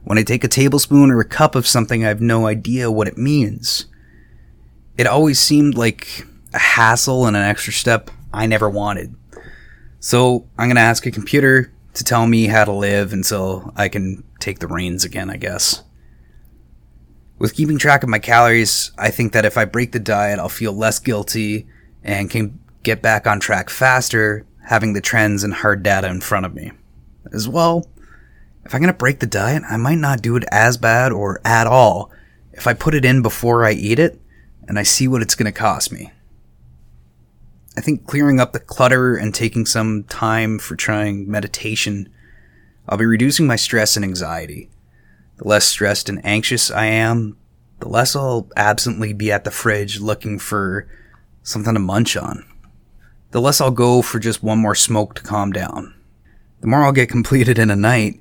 When 0.05 0.19
I 0.19 0.23
take 0.23 0.45
a 0.45 0.49
tablespoon 0.49 1.11
or 1.11 1.21
a 1.21 1.25
cup 1.25 1.55
of 1.55 1.67
something, 1.67 2.05
I 2.05 2.09
have 2.09 2.21
no 2.21 2.47
idea 2.47 2.91
what 2.91 3.09
it 3.09 3.17
means. 3.17 3.87
It 4.99 5.07
always 5.07 5.41
seemed 5.41 5.75
like 5.75 6.27
a 6.53 6.59
hassle 6.59 7.27
and 7.27 7.37
an 7.37 7.43
extra 7.43 7.73
step 7.73 8.11
I 8.33 8.47
never 8.47 8.69
wanted. 8.69 9.15
So 10.01 10.47
I'm 10.59 10.69
going 10.69 10.77
to 10.77 10.83
ask 10.83 11.07
a 11.07 11.11
computer 11.11 11.73
to 11.95 12.05
tell 12.05 12.27
me 12.27 12.47
how 12.47 12.65
to 12.65 12.73
live 12.73 13.13
until 13.13 13.73
I 13.77 13.89
can 13.89 14.23
take 14.41 14.59
the 14.59 14.67
reins 14.67 15.05
again, 15.05 15.31
I 15.31 15.37
guess. 15.37 15.83
With 17.39 17.55
keeping 17.55 17.79
track 17.79 18.03
of 18.03 18.09
my 18.09 18.19
calories, 18.19 18.93
I 18.99 19.11
think 19.11 19.33
that 19.33 19.45
if 19.47 19.57
I 19.57 19.65
break 19.65 19.93
the 19.93 20.01
diet, 20.01 20.39
I'll 20.39 20.49
feel 20.49 20.73
less 20.73 20.99
guilty 20.99 21.67
and 22.03 22.31
can 22.31 22.61
get 22.83 23.01
back 23.01 23.27
on 23.27 23.41
track 23.41 23.71
faster, 23.71 24.45
having 24.67 24.93
the 24.93 25.01
trends 25.01 25.43
and 25.43 25.55
hard 25.55 25.83
data 25.83 26.09
in 26.09 26.21
front 26.21 26.47
of 26.47 26.55
me. 26.55 26.73
As 27.33 27.49
well, 27.49 27.89
if 28.65 28.75
I'm 28.75 28.81
going 28.81 28.93
to 28.93 28.99
break 28.99 29.21
the 29.21 29.27
diet, 29.27 29.63
I 29.69 29.77
might 29.77 29.99
not 29.99 30.23
do 30.23 30.37
it 30.37 30.45
as 30.51 30.77
bad 30.77 31.13
or 31.13 31.41
at 31.45 31.67
all 31.67 32.11
if 32.53 32.67
I 32.67 32.75
put 32.75 32.95
it 32.95 33.05
in 33.05 33.23
before 33.23 33.65
I 33.65 33.73
eat 33.73 33.99
it 33.99 34.21
and 34.67 34.79
I 34.79 34.83
see 34.83 35.09
what 35.09 35.23
it's 35.23 35.35
going 35.35 35.53
to 35.53 35.59
cost 35.59 35.93
me. 35.93 36.13
I 37.77 37.81
think 37.81 38.07
clearing 38.07 38.41
up 38.41 38.53
the 38.53 38.61
clutter 38.61 39.17
and 39.17 39.35
taking 39.35 39.67
some 39.67 40.05
time 40.05 40.59
for 40.59 40.77
trying 40.77 41.31
meditation, 41.31 42.09
I'll 42.89 42.99
be 42.99 43.05
reducing 43.05 43.47
my 43.47 43.57
stress 43.57 43.97
and 43.97 44.05
anxiety. 44.05 44.71
The 45.39 45.49
less 45.49 45.67
stressed 45.67 46.09
and 46.09 46.25
anxious 46.25 46.71
I 46.71 46.87
am, 46.87 47.37
the 47.81 47.89
less 47.89 48.15
I'll 48.15 48.49
absently 48.57 49.13
be 49.13 49.33
at 49.33 49.45
the 49.45 49.51
fridge 49.51 50.01
looking 50.01 50.39
for 50.39 50.89
something 51.43 51.75
to 51.75 51.81
munch 51.81 52.17
on. 52.17 52.47
The 53.33 53.41
less 53.41 53.61
I'll 53.61 53.73
go 53.73 54.01
for 54.01 54.21
just 54.21 54.45
one 54.45 54.59
more 54.59 54.77
smoke 54.77 55.17
to 55.17 55.23
calm 55.23 55.51
down. 55.51 55.95
The 56.61 56.69
more 56.69 56.85
I'll 56.85 56.93
get 56.93 57.09
completed 57.09 57.59
in 57.59 57.69
a 57.69 57.77
night, 57.77 58.21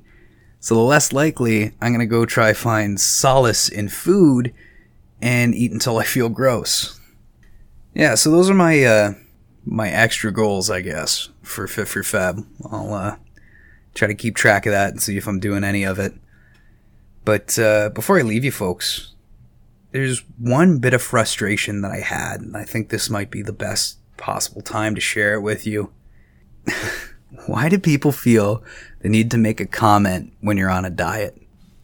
so 0.64 0.74
the 0.74 0.80
less 0.80 1.12
likely 1.12 1.72
I'm 1.82 1.92
to 1.98 2.06
go 2.06 2.24
try 2.24 2.54
find 2.54 2.98
solace 2.98 3.68
in 3.68 3.90
food 3.90 4.54
and 5.20 5.54
eat 5.54 5.72
until 5.72 5.98
I 5.98 6.04
feel 6.04 6.30
gross. 6.30 6.98
Yeah, 7.92 8.14
so 8.14 8.30
those 8.30 8.48
are 8.48 8.54
my 8.54 8.82
uh, 8.82 9.12
my 9.66 9.90
extra 9.90 10.32
goals, 10.32 10.70
I 10.70 10.80
guess, 10.80 11.28
for 11.42 11.66
Fit 11.66 11.86
for 11.86 12.02
Fab. 12.02 12.46
I'll 12.64 12.94
uh, 12.94 13.16
try 13.92 14.08
to 14.08 14.14
keep 14.14 14.36
track 14.36 14.64
of 14.64 14.72
that 14.72 14.92
and 14.92 15.02
see 15.02 15.18
if 15.18 15.26
I'm 15.28 15.38
doing 15.38 15.64
any 15.64 15.84
of 15.84 15.98
it. 15.98 16.14
But 17.26 17.58
uh, 17.58 17.90
before 17.90 18.18
I 18.18 18.22
leave 18.22 18.42
you 18.42 18.50
folks, 18.50 19.12
there's 19.90 20.20
one 20.38 20.78
bit 20.78 20.94
of 20.94 21.02
frustration 21.02 21.82
that 21.82 21.92
I 21.92 22.00
had, 22.00 22.40
and 22.40 22.56
I 22.56 22.64
think 22.64 22.88
this 22.88 23.10
might 23.10 23.30
be 23.30 23.42
the 23.42 23.52
best 23.52 23.98
possible 24.16 24.62
time 24.62 24.94
to 24.94 25.00
share 25.02 25.34
it 25.34 25.42
with 25.42 25.66
you. 25.66 25.92
Why 27.46 27.68
do 27.68 27.78
people 27.78 28.12
feel 28.12 28.64
the 29.04 29.10
need 29.10 29.30
to 29.30 29.36
make 29.38 29.60
a 29.60 29.66
comment 29.66 30.32
when 30.40 30.56
you're 30.56 30.70
on 30.70 30.86
a 30.86 30.90
diet? 30.90 31.40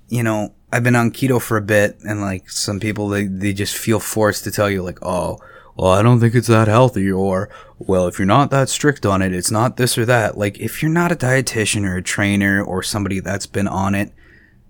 You 0.09 0.23
know, 0.23 0.55
I've 0.73 0.83
been 0.83 0.97
on 0.97 1.13
keto 1.13 1.41
for 1.41 1.59
a 1.59 1.63
bit 1.63 1.99
and 2.01 2.23
like 2.23 2.49
some 2.49 2.81
people 2.81 3.09
they, 3.09 3.27
they 3.27 3.53
just 3.53 3.77
feel 3.77 4.01
forced 4.01 4.43
to 4.45 4.51
tell 4.51 4.71
you 4.71 4.83
like, 4.83 4.99
"Oh, 5.03 5.39
well, 5.77 5.93
I 5.93 6.03
don't 6.03 6.19
think 6.19 6.35
it's 6.35 6.49
that 6.49 6.67
healthy," 6.67 7.13
or 7.13 7.51
"Well, 7.79 8.07
if 8.09 8.19
you're 8.19 8.27
not 8.27 8.51
that 8.53 8.71
strict 8.71 9.05
on 9.05 9.21
it, 9.21 9.35
it's 9.35 9.51
not 9.51 9.77
this 9.77 9.99
or 9.99 10.07
that." 10.07 10.39
Like, 10.39 10.59
if 10.61 10.83
you're 10.83 10.91
not 10.91 11.13
a 11.13 11.17
dietitian 11.17 11.87
or 11.87 11.97
a 11.97 12.03
trainer 12.03 12.65
or 12.65 12.83
somebody 12.83 13.21
that's 13.21 13.47
been 13.47 13.69
on 13.69 13.95
it, 13.95 14.13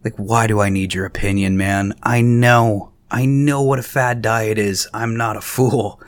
like, 0.02 0.16
why 0.16 0.48
do 0.48 0.60
I 0.60 0.70
need 0.70 0.92
your 0.92 1.06
opinion, 1.06 1.56
man? 1.56 1.94
I 2.02 2.20
know, 2.20 2.90
I 3.12 3.26
know 3.26 3.62
what 3.62 3.78
a 3.78 3.84
fad 3.84 4.22
diet 4.22 4.58
is. 4.58 4.88
I'm 4.92 5.16
not 5.16 5.36
a 5.36 5.40
fool. 5.40 6.02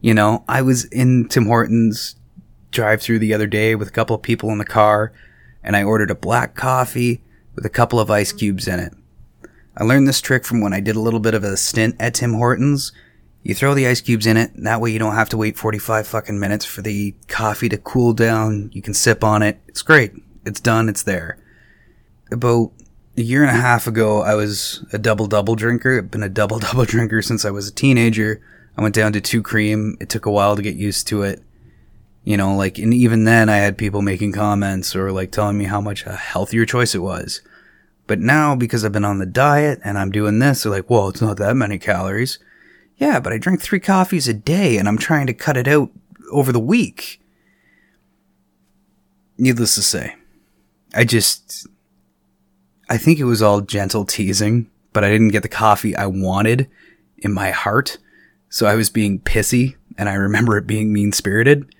You 0.00 0.14
know, 0.14 0.44
I 0.48 0.62
was 0.62 0.84
in 0.86 1.28
Tim 1.28 1.44
Hortons 1.46 2.16
drive 2.70 3.02
through 3.02 3.18
the 3.18 3.34
other 3.34 3.46
day 3.46 3.74
with 3.74 3.88
a 3.88 3.92
couple 3.92 4.16
of 4.16 4.22
people 4.22 4.50
in 4.50 4.58
the 4.58 4.64
car, 4.64 5.12
and 5.64 5.74
I 5.76 5.82
ordered 5.82 6.10
a 6.10 6.14
black 6.14 6.54
coffee 6.54 7.22
with 7.54 7.64
a 7.64 7.70
couple 7.70 7.98
of 7.98 8.10
ice 8.10 8.32
cubes 8.32 8.68
in 8.68 8.78
it. 8.78 8.92
I 9.76 9.82
learned 9.82 10.06
this 10.06 10.20
trick 10.20 10.44
from 10.44 10.60
when 10.60 10.72
I 10.72 10.80
did 10.80 10.94
a 10.94 11.00
little 11.00 11.20
bit 11.20 11.34
of 11.34 11.42
a 11.42 11.56
stint 11.56 11.96
at 11.98 12.14
Tim 12.14 12.34
Hortons. 12.34 12.92
You 13.42 13.54
throw 13.54 13.74
the 13.74 13.86
ice 13.86 14.00
cubes 14.00 14.26
in 14.26 14.36
it, 14.36 14.52
that 14.56 14.80
way 14.80 14.90
you 14.90 14.98
don't 14.98 15.14
have 15.14 15.28
to 15.30 15.36
wait 15.36 15.58
45 15.58 16.06
fucking 16.06 16.38
minutes 16.38 16.64
for 16.64 16.82
the 16.82 17.14
coffee 17.28 17.68
to 17.68 17.76
cool 17.76 18.12
down. 18.12 18.70
You 18.72 18.82
can 18.82 18.94
sip 18.94 19.24
on 19.24 19.42
it. 19.42 19.58
It's 19.66 19.82
great. 19.82 20.12
It's 20.46 20.60
done. 20.60 20.88
It's 20.88 21.02
there. 21.02 21.38
About 22.30 22.72
a 23.16 23.22
year 23.22 23.42
and 23.42 23.50
a 23.50 23.60
half 23.60 23.86
ago, 23.86 24.22
I 24.22 24.34
was 24.34 24.84
a 24.92 24.98
double 24.98 25.26
double 25.26 25.56
drinker. 25.56 25.98
I've 25.98 26.10
been 26.10 26.22
a 26.22 26.28
double 26.28 26.58
double 26.60 26.84
drinker 26.84 27.22
since 27.22 27.44
I 27.44 27.50
was 27.50 27.68
a 27.68 27.74
teenager. 27.74 28.40
I 28.76 28.82
went 28.82 28.94
down 28.94 29.12
to 29.12 29.20
two 29.20 29.42
cream. 29.42 29.96
It 30.00 30.08
took 30.08 30.26
a 30.26 30.30
while 30.30 30.56
to 30.56 30.62
get 30.62 30.76
used 30.76 31.06
to 31.08 31.22
it. 31.22 31.42
You 32.24 32.38
know, 32.38 32.56
like, 32.56 32.78
and 32.78 32.94
even 32.94 33.24
then 33.24 33.48
I 33.50 33.58
had 33.58 33.76
people 33.76 34.00
making 34.00 34.32
comments 34.32 34.96
or 34.96 35.12
like 35.12 35.30
telling 35.30 35.58
me 35.58 35.64
how 35.64 35.80
much 35.80 36.06
a 36.06 36.16
healthier 36.16 36.64
choice 36.64 36.94
it 36.94 37.00
was. 37.00 37.42
But 38.06 38.18
now, 38.18 38.54
because 38.54 38.84
I've 38.84 38.92
been 38.92 39.04
on 39.04 39.18
the 39.18 39.26
diet 39.26 39.80
and 39.84 39.98
I'm 39.98 40.10
doing 40.10 40.38
this, 40.38 40.62
they're 40.62 40.72
like, 40.72 40.88
well, 40.88 41.08
it's 41.08 41.20
not 41.20 41.36
that 41.38 41.56
many 41.56 41.78
calories. 41.78 42.38
Yeah, 42.96 43.20
but 43.20 43.32
I 43.32 43.38
drink 43.38 43.60
three 43.60 43.80
coffees 43.80 44.28
a 44.28 44.34
day 44.34 44.76
and 44.78 44.88
I'm 44.88 44.98
trying 44.98 45.26
to 45.26 45.34
cut 45.34 45.56
it 45.56 45.68
out 45.68 45.90
over 46.30 46.52
the 46.52 46.60
week. 46.60 47.20
Needless 49.36 49.74
to 49.74 49.82
say, 49.82 50.14
I 50.94 51.04
just, 51.04 51.66
I 52.88 52.98
think 52.98 53.18
it 53.18 53.24
was 53.24 53.42
all 53.42 53.60
gentle 53.60 54.04
teasing, 54.04 54.70
but 54.92 55.02
I 55.04 55.10
didn't 55.10 55.30
get 55.32 55.42
the 55.42 55.48
coffee 55.48 55.96
I 55.96 56.06
wanted 56.06 56.70
in 57.18 57.32
my 57.32 57.50
heart. 57.50 57.98
So 58.48 58.66
I 58.66 58.76
was 58.76 58.90
being 58.90 59.18
pissy 59.18 59.74
and 59.98 60.08
I 60.08 60.14
remember 60.14 60.56
it 60.56 60.66
being 60.66 60.92
mean 60.92 61.12
spirited. 61.12 61.74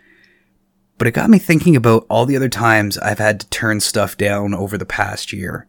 But 0.96 1.08
it 1.08 1.12
got 1.12 1.30
me 1.30 1.38
thinking 1.38 1.74
about 1.76 2.06
all 2.08 2.26
the 2.26 2.36
other 2.36 2.48
times 2.48 2.98
I've 2.98 3.18
had 3.18 3.40
to 3.40 3.48
turn 3.48 3.80
stuff 3.80 4.16
down 4.16 4.54
over 4.54 4.78
the 4.78 4.86
past 4.86 5.32
year. 5.32 5.66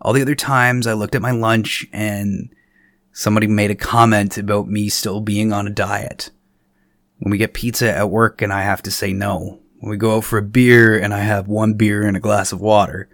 All 0.00 0.12
the 0.12 0.22
other 0.22 0.34
times 0.34 0.86
I 0.86 0.92
looked 0.92 1.14
at 1.14 1.22
my 1.22 1.30
lunch 1.30 1.86
and 1.92 2.54
somebody 3.12 3.46
made 3.46 3.70
a 3.70 3.76
comment 3.76 4.36
about 4.36 4.68
me 4.68 4.88
still 4.88 5.20
being 5.20 5.52
on 5.52 5.66
a 5.66 5.70
diet. 5.70 6.30
When 7.18 7.30
we 7.30 7.38
get 7.38 7.54
pizza 7.54 7.90
at 7.96 8.10
work 8.10 8.42
and 8.42 8.52
I 8.52 8.62
have 8.62 8.82
to 8.82 8.90
say 8.90 9.12
no. 9.12 9.60
When 9.78 9.90
we 9.90 9.96
go 9.96 10.16
out 10.16 10.24
for 10.24 10.38
a 10.38 10.42
beer 10.42 10.98
and 10.98 11.14
I 11.14 11.20
have 11.20 11.48
one 11.48 11.74
beer 11.74 12.06
and 12.06 12.16
a 12.16 12.20
glass 12.20 12.52
of 12.52 12.60
water. 12.60 13.08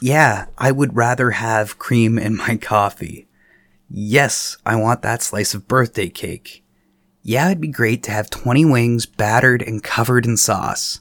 Yeah, 0.00 0.46
I 0.56 0.72
would 0.72 0.96
rather 0.96 1.32
have 1.32 1.78
cream 1.78 2.18
in 2.18 2.36
my 2.36 2.56
coffee. 2.60 3.28
Yes, 3.88 4.56
I 4.64 4.76
want 4.76 5.02
that 5.02 5.22
slice 5.22 5.52
of 5.52 5.68
birthday 5.68 6.08
cake. 6.08 6.64
Yeah, 7.22 7.46
it'd 7.46 7.60
be 7.60 7.68
great 7.68 8.02
to 8.04 8.10
have 8.10 8.30
20 8.30 8.64
wings 8.64 9.06
battered 9.06 9.62
and 9.62 9.82
covered 9.82 10.24
in 10.24 10.36
sauce. 10.36 11.00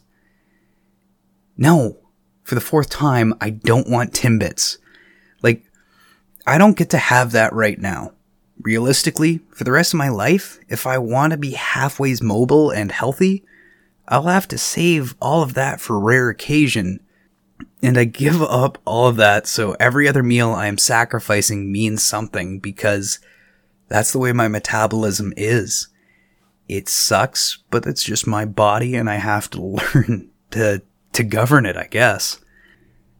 No, 1.57 1.97
for 2.43 2.55
the 2.55 2.61
fourth 2.61 2.89
time, 2.89 3.33
I 3.39 3.51
don't 3.51 3.89
want 3.89 4.13
Timbits. 4.13 4.77
Like, 5.41 5.63
I 6.45 6.57
don't 6.57 6.77
get 6.77 6.89
to 6.91 6.97
have 6.97 7.31
that 7.31 7.53
right 7.53 7.79
now. 7.79 8.13
Realistically, 8.61 9.39
for 9.51 9.63
the 9.63 9.71
rest 9.71 9.93
of 9.93 9.97
my 9.97 10.09
life, 10.09 10.59
if 10.67 10.85
I 10.85 10.97
want 10.97 11.31
to 11.31 11.37
be 11.37 11.53
halfways 11.53 12.21
mobile 12.21 12.71
and 12.71 12.91
healthy, 12.91 13.45
I'll 14.07 14.23
have 14.23 14.47
to 14.49 14.57
save 14.57 15.15
all 15.21 15.41
of 15.41 15.53
that 15.53 15.79
for 15.79 15.99
rare 15.99 16.29
occasion. 16.29 16.99
And 17.81 17.97
I 17.97 18.03
give 18.03 18.41
up 18.41 18.77
all 18.83 19.07
of 19.07 19.15
that 19.17 19.47
so 19.47 19.77
every 19.79 20.07
other 20.07 20.23
meal 20.23 20.51
I 20.51 20.67
am 20.67 20.77
sacrificing 20.77 21.71
means 21.71 22.03
something 22.03 22.59
because 22.59 23.19
that's 23.87 24.11
the 24.11 24.19
way 24.19 24.33
my 24.33 24.49
metabolism 24.49 25.33
is 25.37 25.87
it 26.69 26.87
sucks, 26.87 27.57
but 27.71 27.85
it's 27.85 28.03
just 28.03 28.27
my 28.27 28.45
body 28.45 28.95
and 28.95 29.09
I 29.09 29.15
have 29.15 29.49
to 29.51 29.61
learn 29.95 30.29
to 30.51 30.81
to 31.11 31.23
govern 31.23 31.65
it, 31.65 31.75
I 31.75 31.87
guess. 31.87 32.39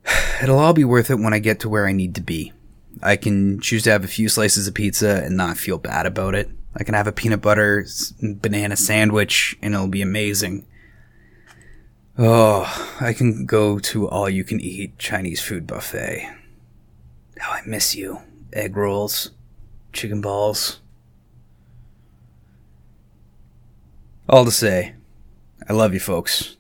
It'll 0.44 0.60
all 0.60 0.74
be 0.74 0.86
worth 0.86 1.10
it 1.10 1.20
when 1.20 1.34
I 1.34 1.40
get 1.40 1.60
to 1.62 1.70
where 1.70 1.88
I 1.88 1.92
need 1.92 2.16
to 2.16 2.22
be. 2.22 2.54
I 3.02 3.16
can 3.16 3.60
choose 3.60 3.84
to 3.84 3.92
have 3.92 4.04
a 4.04 4.08
few 4.08 4.30
slices 4.30 4.68
of 4.68 4.74
pizza 4.74 5.24
and 5.24 5.36
not 5.36 5.58
feel 5.58 5.78
bad 5.78 6.06
about 6.06 6.36
it. 6.36 6.50
I 6.76 6.84
can 6.84 6.94
have 6.94 7.08
a 7.08 7.12
peanut 7.12 7.42
butter 7.42 7.86
banana 8.22 8.76
sandwich 8.76 9.58
and 9.62 9.74
it'll 9.74 9.88
be 9.88 10.02
amazing. 10.02 10.66
Oh, 12.18 12.96
I 13.00 13.14
can 13.14 13.46
go 13.46 13.80
to 13.80 14.08
all 14.10 14.30
you 14.30 14.44
can 14.44 14.60
eat 14.60 15.00
Chinese 15.00 15.42
food 15.42 15.66
buffet. 15.66 16.30
How 17.38 17.52
I 17.52 17.62
miss 17.66 17.96
you. 17.96 18.20
Egg 18.52 18.76
rolls, 18.76 19.32
chicken 19.94 20.20
balls, 20.22 20.80
All 24.30 24.46
to 24.46 24.52
say, 24.52 24.94
I 25.68 25.74
love 25.74 25.96
you 25.96 26.00
folks. 26.00 26.56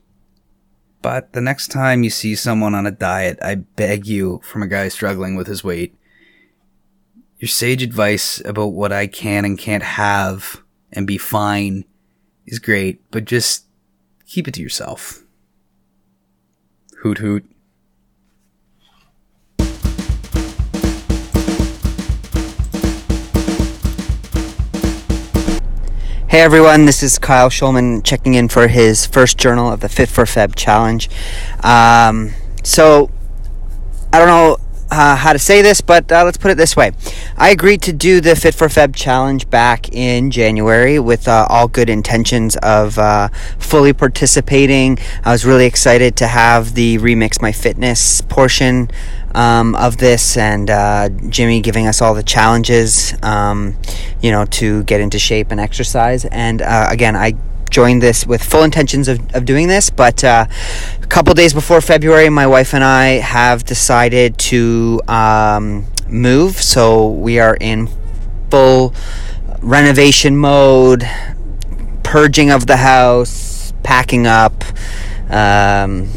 But 1.03 1.33
the 1.33 1.41
next 1.41 1.67
time 1.67 2.01
you 2.01 2.09
see 2.09 2.33
someone 2.33 2.73
on 2.73 2.87
a 2.87 2.91
diet, 2.91 3.37
I 3.43 3.55
beg 3.55 4.07
you, 4.07 4.41
from 4.43 4.63
a 4.63 4.67
guy 4.67 4.87
struggling 4.87 5.35
with 5.35 5.45
his 5.45 5.63
weight, 5.63 5.95
your 7.37 7.47
sage 7.47 7.83
advice 7.83 8.41
about 8.43 8.73
what 8.73 8.91
I 8.91 9.05
can 9.05 9.45
and 9.45 9.55
can't 9.55 9.83
have 9.83 10.63
and 10.91 11.05
be 11.05 11.19
fine 11.19 11.85
is 12.47 12.57
great, 12.57 13.03
but 13.11 13.25
just 13.25 13.65
keep 14.25 14.47
it 14.47 14.55
to 14.55 14.63
yourself. 14.63 15.23
Hoot 17.03 17.19
hoot. 17.19 17.45
Hey 26.39 26.45
everyone, 26.45 26.85
this 26.85 27.03
is 27.03 27.19
Kyle 27.19 27.49
Schulman 27.49 28.01
checking 28.01 28.35
in 28.35 28.47
for 28.47 28.69
his 28.69 29.05
first 29.05 29.37
journal 29.37 29.69
of 29.69 29.81
the 29.81 29.89
Fit 29.89 30.07
for 30.07 30.23
Feb 30.23 30.55
challenge. 30.55 31.09
Um, 31.65 32.31
so, 32.63 33.11
I 34.13 34.19
don't 34.19 34.29
know 34.29 34.57
uh, 34.89 35.17
how 35.17 35.33
to 35.33 35.39
say 35.39 35.61
this, 35.61 35.81
but 35.81 36.09
uh, 36.09 36.23
let's 36.23 36.37
put 36.37 36.49
it 36.49 36.55
this 36.55 36.77
way. 36.77 36.91
I 37.35 37.49
agreed 37.49 37.81
to 37.81 37.91
do 37.91 38.21
the 38.21 38.37
Fit 38.37 38.55
for 38.55 38.69
Feb 38.69 38.95
challenge 38.95 39.49
back 39.49 39.89
in 39.93 40.31
January 40.31 40.97
with 40.97 41.27
uh, 41.27 41.45
all 41.49 41.67
good 41.67 41.89
intentions 41.89 42.55
of 42.63 42.97
uh, 42.97 43.27
fully 43.59 43.91
participating. 43.91 44.97
I 45.25 45.33
was 45.33 45.45
really 45.45 45.65
excited 45.65 46.15
to 46.15 46.27
have 46.27 46.73
the 46.73 46.99
Remix 46.99 47.41
My 47.41 47.51
Fitness 47.51 48.21
portion 48.21 48.89
um, 49.33 49.75
of 49.75 49.97
this 49.97 50.37
and 50.37 50.69
uh, 50.69 51.09
Jimmy 51.29 51.61
giving 51.61 51.87
us 51.87 52.01
all 52.01 52.13
the 52.13 52.23
challenges, 52.23 53.13
um, 53.23 53.75
you 54.21 54.31
know, 54.31 54.45
to 54.45 54.83
get 54.83 55.01
into 55.01 55.19
shape 55.19 55.51
and 55.51 55.59
exercise. 55.59 56.25
And 56.25 56.61
uh, 56.61 56.87
again, 56.89 57.15
I 57.15 57.33
joined 57.69 58.01
this 58.01 58.25
with 58.25 58.41
full 58.43 58.63
intentions 58.63 59.07
of, 59.07 59.19
of 59.35 59.45
doing 59.45 59.67
this, 59.67 59.89
but 59.89 60.23
uh, 60.23 60.45
a 61.01 61.07
couple 61.07 61.33
days 61.33 61.53
before 61.53 61.81
February, 61.81 62.29
my 62.29 62.47
wife 62.47 62.73
and 62.73 62.83
I 62.83 63.19
have 63.19 63.63
decided 63.63 64.37
to 64.39 65.01
um, 65.07 65.85
move. 66.07 66.61
So 66.61 67.09
we 67.09 67.39
are 67.39 67.55
in 67.59 67.89
full 68.49 68.93
renovation 69.61 70.35
mode, 70.35 71.07
purging 72.03 72.49
of 72.49 72.65
the 72.65 72.77
house, 72.77 73.73
packing 73.83 74.25
up. 74.25 74.63
Um, 75.29 76.09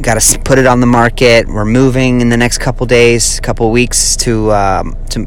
got 0.00 0.20
to 0.20 0.38
put 0.40 0.58
it 0.58 0.66
on 0.66 0.80
the 0.80 0.86
market. 0.86 1.46
We're 1.46 1.64
moving 1.64 2.20
in 2.20 2.28
the 2.28 2.36
next 2.36 2.58
couple 2.58 2.86
days, 2.86 3.40
couple 3.40 3.70
weeks 3.70 4.16
to 4.18 4.52
um, 4.52 4.96
to 5.10 5.26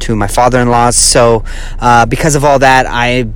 to 0.00 0.16
my 0.16 0.26
father-in-law's. 0.26 0.96
So 0.96 1.44
uh, 1.80 2.06
because 2.06 2.34
of 2.34 2.44
all 2.44 2.58
that, 2.58 2.86
I 2.88 3.26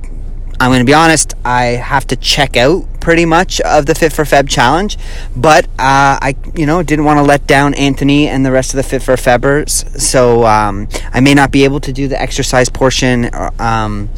I'm 0.59 0.71
going 0.71 0.79
to 0.79 0.85
be 0.85 0.93
honest. 0.93 1.35
I 1.45 1.65
have 1.65 2.07
to 2.07 2.15
check 2.15 2.57
out 2.57 2.85
pretty 2.99 3.25
much 3.25 3.61
of 3.61 3.85
the 3.85 3.93
Fit 3.93 4.11
for 4.11 4.23
Feb 4.23 4.49
challenge, 4.49 4.97
but 5.35 5.65
uh, 5.79 6.17
I 6.19 6.35
you 6.55 6.65
know 6.65 6.81
didn't 6.83 7.05
want 7.05 7.19
to 7.19 7.23
let 7.23 7.45
down 7.47 7.73
Anthony 7.75 8.27
and 8.27 8.45
the 8.45 8.51
rest 8.51 8.73
of 8.73 8.77
the 8.77 8.83
Fit 8.83 9.03
for 9.03 9.13
Febbers. 9.15 9.99
So 9.99 10.45
um, 10.45 10.87
I 11.13 11.19
may 11.19 11.33
not 11.33 11.51
be 11.51 11.63
able 11.63 11.79
to 11.81 11.93
do 11.93 12.07
the 12.07 12.19
exercise 12.19 12.69
portion. 12.69 13.25
Uh, 13.25 13.51
um, 13.59 14.09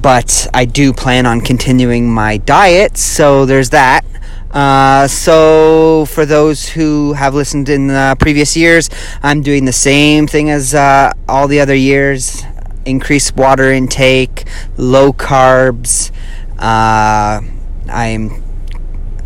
but 0.00 0.46
I 0.54 0.64
do 0.64 0.92
plan 0.92 1.26
on 1.26 1.40
continuing 1.40 2.12
my 2.12 2.36
diet, 2.36 2.96
so 2.96 3.46
there's 3.46 3.70
that. 3.70 4.04
Uh, 4.50 5.06
so, 5.06 6.06
for 6.06 6.24
those 6.24 6.68
who 6.68 7.12
have 7.12 7.34
listened 7.34 7.68
in 7.68 7.88
previous 8.16 8.56
years, 8.56 8.88
I'm 9.22 9.42
doing 9.42 9.64
the 9.64 9.72
same 9.72 10.26
thing 10.26 10.50
as 10.50 10.74
uh, 10.74 11.12
all 11.28 11.48
the 11.48 11.60
other 11.60 11.74
years 11.74 12.42
increase 12.88 13.34
water 13.34 13.70
intake, 13.70 14.48
low 14.76 15.12
carbs. 15.12 16.10
Uh, 16.58 17.40
I'm 17.88 18.42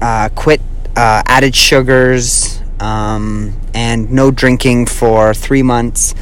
uh, 0.01 0.29
quit 0.35 0.61
uh, 0.97 1.23
added 1.27 1.55
sugars 1.55 2.61
um, 2.81 3.59
and 3.73 4.11
no 4.11 4.31
drinking 4.31 4.87
for 4.87 5.33
three 5.33 5.63
months. 5.63 6.15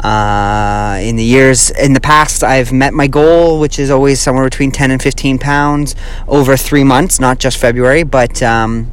Uh, 0.00 0.98
in 1.02 1.16
the 1.16 1.24
years 1.24 1.70
in 1.70 1.92
the 1.92 2.00
past, 2.00 2.44
I've 2.44 2.72
met 2.72 2.94
my 2.94 3.06
goal, 3.06 3.60
which 3.60 3.78
is 3.78 3.90
always 3.90 4.20
somewhere 4.20 4.44
between 4.44 4.70
10 4.70 4.90
and 4.90 5.02
15 5.02 5.38
pounds 5.38 5.94
over 6.26 6.56
three 6.56 6.84
months, 6.84 7.18
not 7.18 7.38
just 7.38 7.58
February, 7.58 8.02
but. 8.02 8.42
Um, 8.42 8.92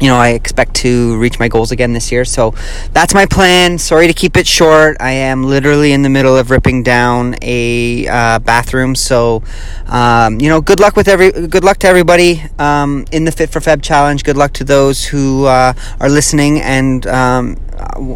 you 0.00 0.06
know, 0.06 0.16
I 0.16 0.30
expect 0.30 0.74
to 0.76 1.16
reach 1.18 1.38
my 1.38 1.48
goals 1.48 1.72
again 1.72 1.92
this 1.92 2.12
year. 2.12 2.24
So 2.24 2.54
that's 2.92 3.14
my 3.14 3.26
plan. 3.26 3.78
Sorry 3.78 4.06
to 4.06 4.12
keep 4.12 4.36
it 4.36 4.46
short. 4.46 4.96
I 5.00 5.10
am 5.10 5.42
literally 5.44 5.92
in 5.92 6.02
the 6.02 6.08
middle 6.08 6.36
of 6.36 6.50
ripping 6.50 6.82
down 6.84 7.34
a 7.42 8.06
uh, 8.06 8.38
bathroom. 8.38 8.94
So, 8.94 9.42
um, 9.86 10.40
you 10.40 10.48
know, 10.48 10.60
good 10.60 10.78
luck 10.78 10.94
with 10.94 11.08
every, 11.08 11.32
good 11.32 11.64
luck 11.64 11.78
to 11.78 11.88
everybody 11.88 12.42
um, 12.58 13.06
in 13.10 13.24
the 13.24 13.32
Fit 13.32 13.50
for 13.50 13.60
Feb 13.60 13.82
challenge. 13.82 14.22
Good 14.22 14.36
luck 14.36 14.52
to 14.54 14.64
those 14.64 15.04
who 15.04 15.46
uh, 15.46 15.72
are 16.00 16.08
listening 16.08 16.60
and 16.60 17.04
um, 17.06 17.56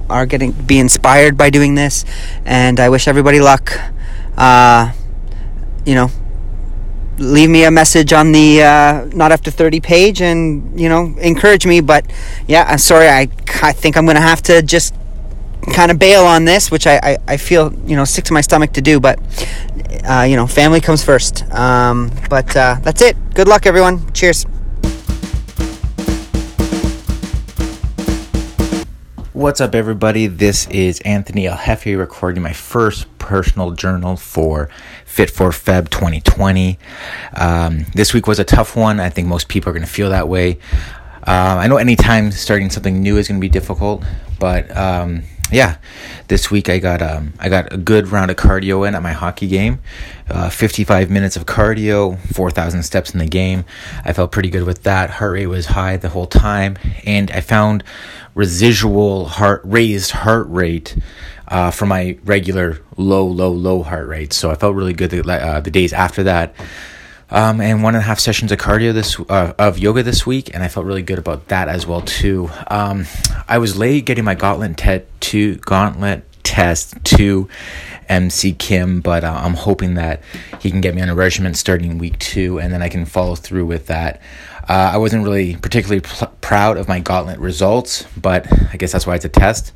are 0.08 0.26
getting 0.26 0.52
be 0.52 0.78
inspired 0.78 1.36
by 1.36 1.50
doing 1.50 1.74
this. 1.74 2.04
And 2.44 2.78
I 2.78 2.90
wish 2.90 3.08
everybody 3.08 3.40
luck. 3.40 3.72
Uh, 4.36 4.92
you 5.84 5.96
know, 5.96 6.10
leave 7.18 7.50
me 7.50 7.64
a 7.64 7.70
message 7.70 8.12
on 8.12 8.32
the 8.32 8.62
uh, 8.62 9.04
not 9.14 9.32
after 9.32 9.50
30 9.50 9.80
page 9.80 10.22
and 10.22 10.78
you 10.80 10.88
know 10.88 11.14
encourage 11.18 11.66
me 11.66 11.80
but 11.80 12.04
yeah 12.48 12.64
i'm 12.68 12.78
sorry 12.78 13.08
i, 13.08 13.28
I 13.62 13.72
think 13.72 13.96
i'm 13.96 14.06
gonna 14.06 14.20
have 14.20 14.42
to 14.42 14.62
just 14.62 14.94
kind 15.72 15.90
of 15.90 15.98
bail 15.98 16.24
on 16.24 16.44
this 16.44 16.70
which 16.70 16.86
I, 16.88 16.98
I, 17.02 17.18
I, 17.28 17.36
feel 17.36 17.72
you 17.86 17.94
know 17.94 18.04
sick 18.04 18.24
to 18.24 18.32
my 18.32 18.40
stomach 18.40 18.72
to 18.72 18.80
do 18.80 18.98
but 18.98 19.20
uh, 20.04 20.26
you 20.28 20.36
know 20.36 20.46
family 20.46 20.80
comes 20.80 21.04
first. 21.04 21.44
Um, 21.52 22.10
but 22.28 22.54
uh, 22.56 22.76
that's 22.82 23.02
it. 23.02 23.16
Good 23.34 23.48
luck 23.48 23.66
everyone. 23.66 24.12
Cheers. 24.12 24.44
What's 29.32 29.60
up, 29.60 29.74
everybody? 29.74 30.26
This 30.26 30.68
is 30.68 31.00
Anthony 31.00 31.46
El 31.46 31.56
Jefe 31.56 31.86
recording 31.86 32.42
my 32.42 32.52
first 32.52 33.06
personal 33.18 33.72
journal 33.72 34.16
for 34.16 34.68
Fit 35.12 35.28
for 35.28 35.50
Feb 35.50 35.90
2020. 35.90 36.78
Um, 37.36 37.84
this 37.94 38.14
week 38.14 38.26
was 38.26 38.38
a 38.38 38.44
tough 38.44 38.74
one. 38.74 38.98
I 38.98 39.10
think 39.10 39.28
most 39.28 39.46
people 39.46 39.68
are 39.68 39.74
going 39.74 39.84
to 39.84 39.92
feel 39.92 40.08
that 40.08 40.26
way. 40.26 40.58
Uh, 41.26 41.60
I 41.60 41.66
know 41.68 41.76
anytime 41.76 42.32
starting 42.32 42.70
something 42.70 43.02
new 43.02 43.18
is 43.18 43.28
going 43.28 43.38
to 43.38 43.44
be 43.44 43.50
difficult, 43.50 44.02
but 44.40 44.74
um, 44.74 45.24
yeah, 45.52 45.76
this 46.28 46.50
week 46.50 46.68
I 46.70 46.78
got 46.78 47.02
um, 47.02 47.34
I 47.38 47.48
got 47.48 47.72
a 47.72 47.76
good 47.76 48.08
round 48.08 48.30
of 48.30 48.38
cardio 48.38 48.88
in 48.88 48.94
at 48.94 49.02
my 49.02 49.12
hockey 49.12 49.46
game. 49.46 49.80
Uh, 50.28 50.48
55 50.48 51.10
minutes 51.10 51.36
of 51.36 51.44
cardio, 51.44 52.18
4,000 52.34 52.82
steps 52.82 53.12
in 53.12 53.18
the 53.18 53.26
game. 53.26 53.66
I 54.04 54.14
felt 54.14 54.32
pretty 54.32 54.48
good 54.48 54.64
with 54.64 54.82
that. 54.84 55.10
Heart 55.10 55.32
rate 55.32 55.46
was 55.46 55.66
high 55.66 55.98
the 55.98 56.08
whole 56.08 56.26
time, 56.26 56.78
and 57.04 57.30
I 57.30 57.42
found 57.42 57.84
residual 58.34 59.26
heart 59.26 59.60
raised 59.62 60.12
heart 60.12 60.46
rate 60.48 60.96
uh, 61.48 61.70
for 61.70 61.84
my 61.84 62.18
regular 62.24 62.80
low, 62.96 63.26
low, 63.26 63.50
low 63.50 63.82
heart 63.82 64.08
rate. 64.08 64.32
So 64.32 64.50
I 64.50 64.54
felt 64.54 64.74
really 64.74 64.94
good 64.94 65.10
the, 65.10 65.22
uh, 65.30 65.60
the 65.60 65.70
days 65.70 65.92
after 65.92 66.22
that. 66.22 66.54
Um, 67.32 67.62
and 67.62 67.82
one 67.82 67.94
and 67.94 68.02
a 68.02 68.06
half 68.06 68.20
sessions 68.20 68.52
of 68.52 68.58
cardio 68.58 68.92
this 68.92 69.18
uh, 69.18 69.54
of 69.58 69.78
yoga 69.78 70.02
this 70.02 70.26
week, 70.26 70.52
and 70.52 70.62
I 70.62 70.68
felt 70.68 70.84
really 70.84 71.00
good 71.00 71.18
about 71.18 71.48
that 71.48 71.66
as 71.66 71.86
well 71.86 72.02
too. 72.02 72.50
Um, 72.66 73.06
I 73.48 73.56
was 73.56 73.78
late 73.78 74.04
getting 74.04 74.24
my 74.24 74.34
gauntlet 74.34 74.76
to 75.20 75.54
gauntlet 75.56 76.26
test 76.42 77.02
to 77.04 77.48
MC 78.06 78.52
Kim, 78.52 79.00
but 79.00 79.24
uh, 79.24 79.40
I'm 79.42 79.54
hoping 79.54 79.94
that 79.94 80.20
he 80.60 80.70
can 80.70 80.82
get 80.82 80.94
me 80.94 81.00
on 81.00 81.08
a 81.08 81.14
regimen 81.14 81.54
starting 81.54 81.96
week 81.96 82.18
two, 82.18 82.60
and 82.60 82.70
then 82.70 82.82
I 82.82 82.90
can 82.90 83.06
follow 83.06 83.34
through 83.34 83.64
with 83.64 83.86
that. 83.86 84.20
Uh, 84.68 84.90
I 84.92 84.98
wasn't 84.98 85.24
really 85.24 85.56
particularly 85.56 86.02
pl- 86.02 86.32
proud 86.42 86.76
of 86.76 86.86
my 86.86 87.00
gauntlet 87.00 87.38
results, 87.38 88.04
but 88.20 88.46
I 88.70 88.76
guess 88.76 88.92
that's 88.92 89.06
why 89.06 89.14
it's 89.14 89.24
a 89.24 89.30
test. 89.30 89.72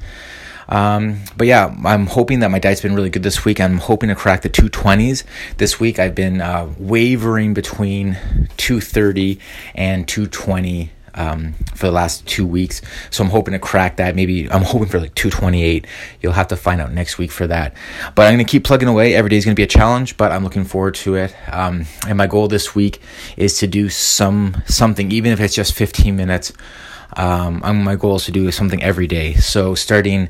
Um, 0.69 1.21
but 1.37 1.47
yeah, 1.47 1.75
I'm 1.85 2.07
hoping 2.07 2.41
that 2.41 2.51
my 2.51 2.59
diet's 2.59 2.81
been 2.81 2.95
really 2.95 3.11
good 3.11 3.23
this 3.23 3.45
week. 3.45 3.61
I'm 3.61 3.79
hoping 3.79 4.09
to 4.09 4.15
crack 4.15 4.43
the 4.43 4.51
220s 4.51 5.25
this 5.59 5.79
week. 5.79 5.99
I've 5.99 6.15
been 6.15 6.41
uh, 6.41 6.73
wavering 6.79 7.55
between 7.55 8.15
230 8.57 9.39
and 9.75 10.07
220 10.09 10.91
um, 11.17 11.55
for 11.75 11.87
the 11.87 11.93
last 11.93 12.27
two 12.27 12.47
weeks. 12.47 12.83
So 13.11 13.25
I'm 13.25 13.31
hoping 13.31 13.53
to 13.53 13.59
crack 13.59 13.97
that. 13.97 14.15
Maybe 14.15 14.51
I'm 14.51 14.63
hoping 14.63 14.89
for 14.89 15.01
like 15.01 15.15
228. 15.15 15.87
You'll 16.21 16.33
have 16.33 16.49
to 16.49 16.57
find 16.57 16.81
out 16.81 16.93
next 16.93 17.19
week 17.19 17.31
for 17.31 17.47
that. 17.47 17.75
But 18.15 18.27
I'm 18.27 18.35
going 18.35 18.45
to 18.47 18.51
keep 18.51 18.65
plugging 18.65 18.89
away. 18.89 19.15
Every 19.15 19.31
day 19.31 19.37
is 19.37 19.45
going 19.45 19.55
to 19.55 19.59
be 19.59 19.65
a 19.65 19.69
challenge, 19.69 20.17
but 20.17 20.31
I'm 20.31 20.45
looking 20.45 20.65
forward 20.65 20.95
to 20.97 21.17
it. 21.17 21.35
Um, 21.51 21.87
and 22.07 22.19
my 22.19 22.27
goal 22.27 22.49
this 22.49 22.75
week 22.75 23.01
is 23.37 23.59
to 23.59 23.67
do 23.67 23.89
some 23.89 24.63
something, 24.67 25.11
even 25.11 25.33
if 25.33 25.41
it's 25.41 25.55
just 25.55 25.73
15 25.73 26.15
minutes. 26.15 26.53
Um, 27.17 27.61
my 27.85 27.97
goal 27.97 28.17
is 28.17 28.25
to 28.27 28.33
do 28.33 28.51
something 28.51 28.83
every 28.83 29.07
day. 29.07 29.35
So 29.35 29.75
starting 29.75 30.29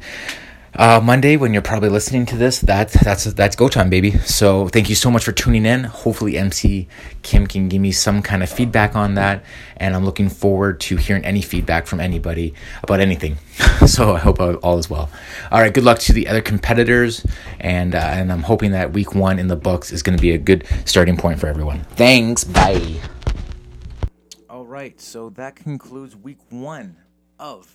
uh, 0.79 1.01
Monday 1.03 1.37
when 1.37 1.53
you're 1.53 1.62
probably 1.62 1.88
listening 1.88 2.27
to 2.27 2.37
this, 2.37 2.61
that's 2.61 2.92
that's 3.03 3.25
that's 3.25 3.57
go 3.57 3.68
time, 3.68 3.88
baby. 3.88 4.12
So 4.18 4.68
thank 4.68 4.88
you 4.88 4.94
so 4.94 5.11
much 5.11 5.25
for 5.25 5.33
tuning 5.33 5.64
in. 5.64 5.85
Hopefully, 5.85 6.37
MC 6.37 6.87
Kim 7.22 7.46
can 7.46 7.68
give 7.68 7.81
me 7.81 7.92
some 7.92 8.22
kind 8.22 8.42
of 8.42 8.51
feedback 8.51 8.94
on 8.94 9.14
that, 9.14 9.42
and 9.79 9.96
I'm 9.96 10.05
looking 10.05 10.29
forward 10.29 10.81
to 10.81 10.96
hearing 10.96 11.25
any 11.25 11.40
feedback 11.40 11.87
from 11.87 12.01
anybody 12.01 12.53
about 12.83 13.01
anything. 13.01 13.37
so 13.87 14.14
I 14.14 14.18
hope 14.18 14.38
all 14.38 14.79
is 14.79 14.90
well. 14.90 15.09
All 15.51 15.61
right, 15.61 15.72
good 15.72 15.85
luck 15.85 15.99
to 16.01 16.12
the 16.12 16.29
other 16.29 16.42
competitors, 16.42 17.25
and 17.59 17.94
uh, 17.94 17.99
and 17.99 18.31
I'm 18.31 18.42
hoping 18.42 18.72
that 18.72 18.92
week 18.92 19.14
one 19.14 19.38
in 19.38 19.49
the 19.49 19.57
books 19.57 19.90
is 19.90 20.03
going 20.03 20.16
to 20.16 20.22
be 20.22 20.33
a 20.33 20.38
good 20.38 20.66
starting 20.85 21.16
point 21.16 21.40
for 21.40 21.46
everyone. 21.46 21.85
Thanks. 21.96 22.44
Bye. 22.44 23.01
Right, 24.77 25.01
so 25.01 25.31
that 25.31 25.57
concludes 25.57 26.15
week 26.15 26.37
one 26.51 26.99
of 27.39 27.67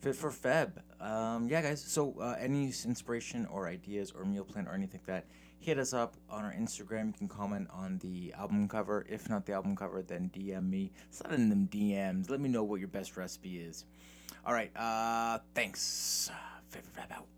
Fit 0.00 0.16
for 0.16 0.32
Feb. 0.32 0.72
Um, 1.00 1.46
yeah, 1.46 1.62
guys. 1.62 1.84
So, 1.84 2.16
uh, 2.20 2.34
any 2.36 2.64
inspiration 2.64 3.46
or 3.46 3.68
ideas 3.68 4.10
or 4.10 4.24
meal 4.24 4.42
plan 4.42 4.66
or 4.66 4.74
anything 4.74 4.98
like 5.06 5.06
that, 5.06 5.26
hit 5.60 5.78
us 5.78 5.94
up 5.94 6.16
on 6.28 6.44
our 6.44 6.52
Instagram. 6.52 7.06
You 7.06 7.12
can 7.12 7.28
comment 7.28 7.68
on 7.72 7.98
the 7.98 8.34
album 8.36 8.66
cover. 8.66 9.06
If 9.08 9.30
not 9.30 9.46
the 9.46 9.52
album 9.52 9.76
cover, 9.76 10.02
then 10.02 10.32
DM 10.34 10.68
me. 10.68 10.90
Send 11.10 11.32
in 11.32 11.48
them 11.48 11.68
DMs. 11.70 12.28
Let 12.28 12.40
me 12.40 12.48
know 12.48 12.64
what 12.64 12.80
your 12.80 12.88
best 12.88 13.16
recipe 13.16 13.58
is. 13.58 13.84
All 14.44 14.52
right. 14.52 14.76
Uh, 14.76 15.38
thanks. 15.54 16.28
Fit 16.70 16.84
for 16.84 17.02
Feb 17.02 17.12
out. 17.12 17.33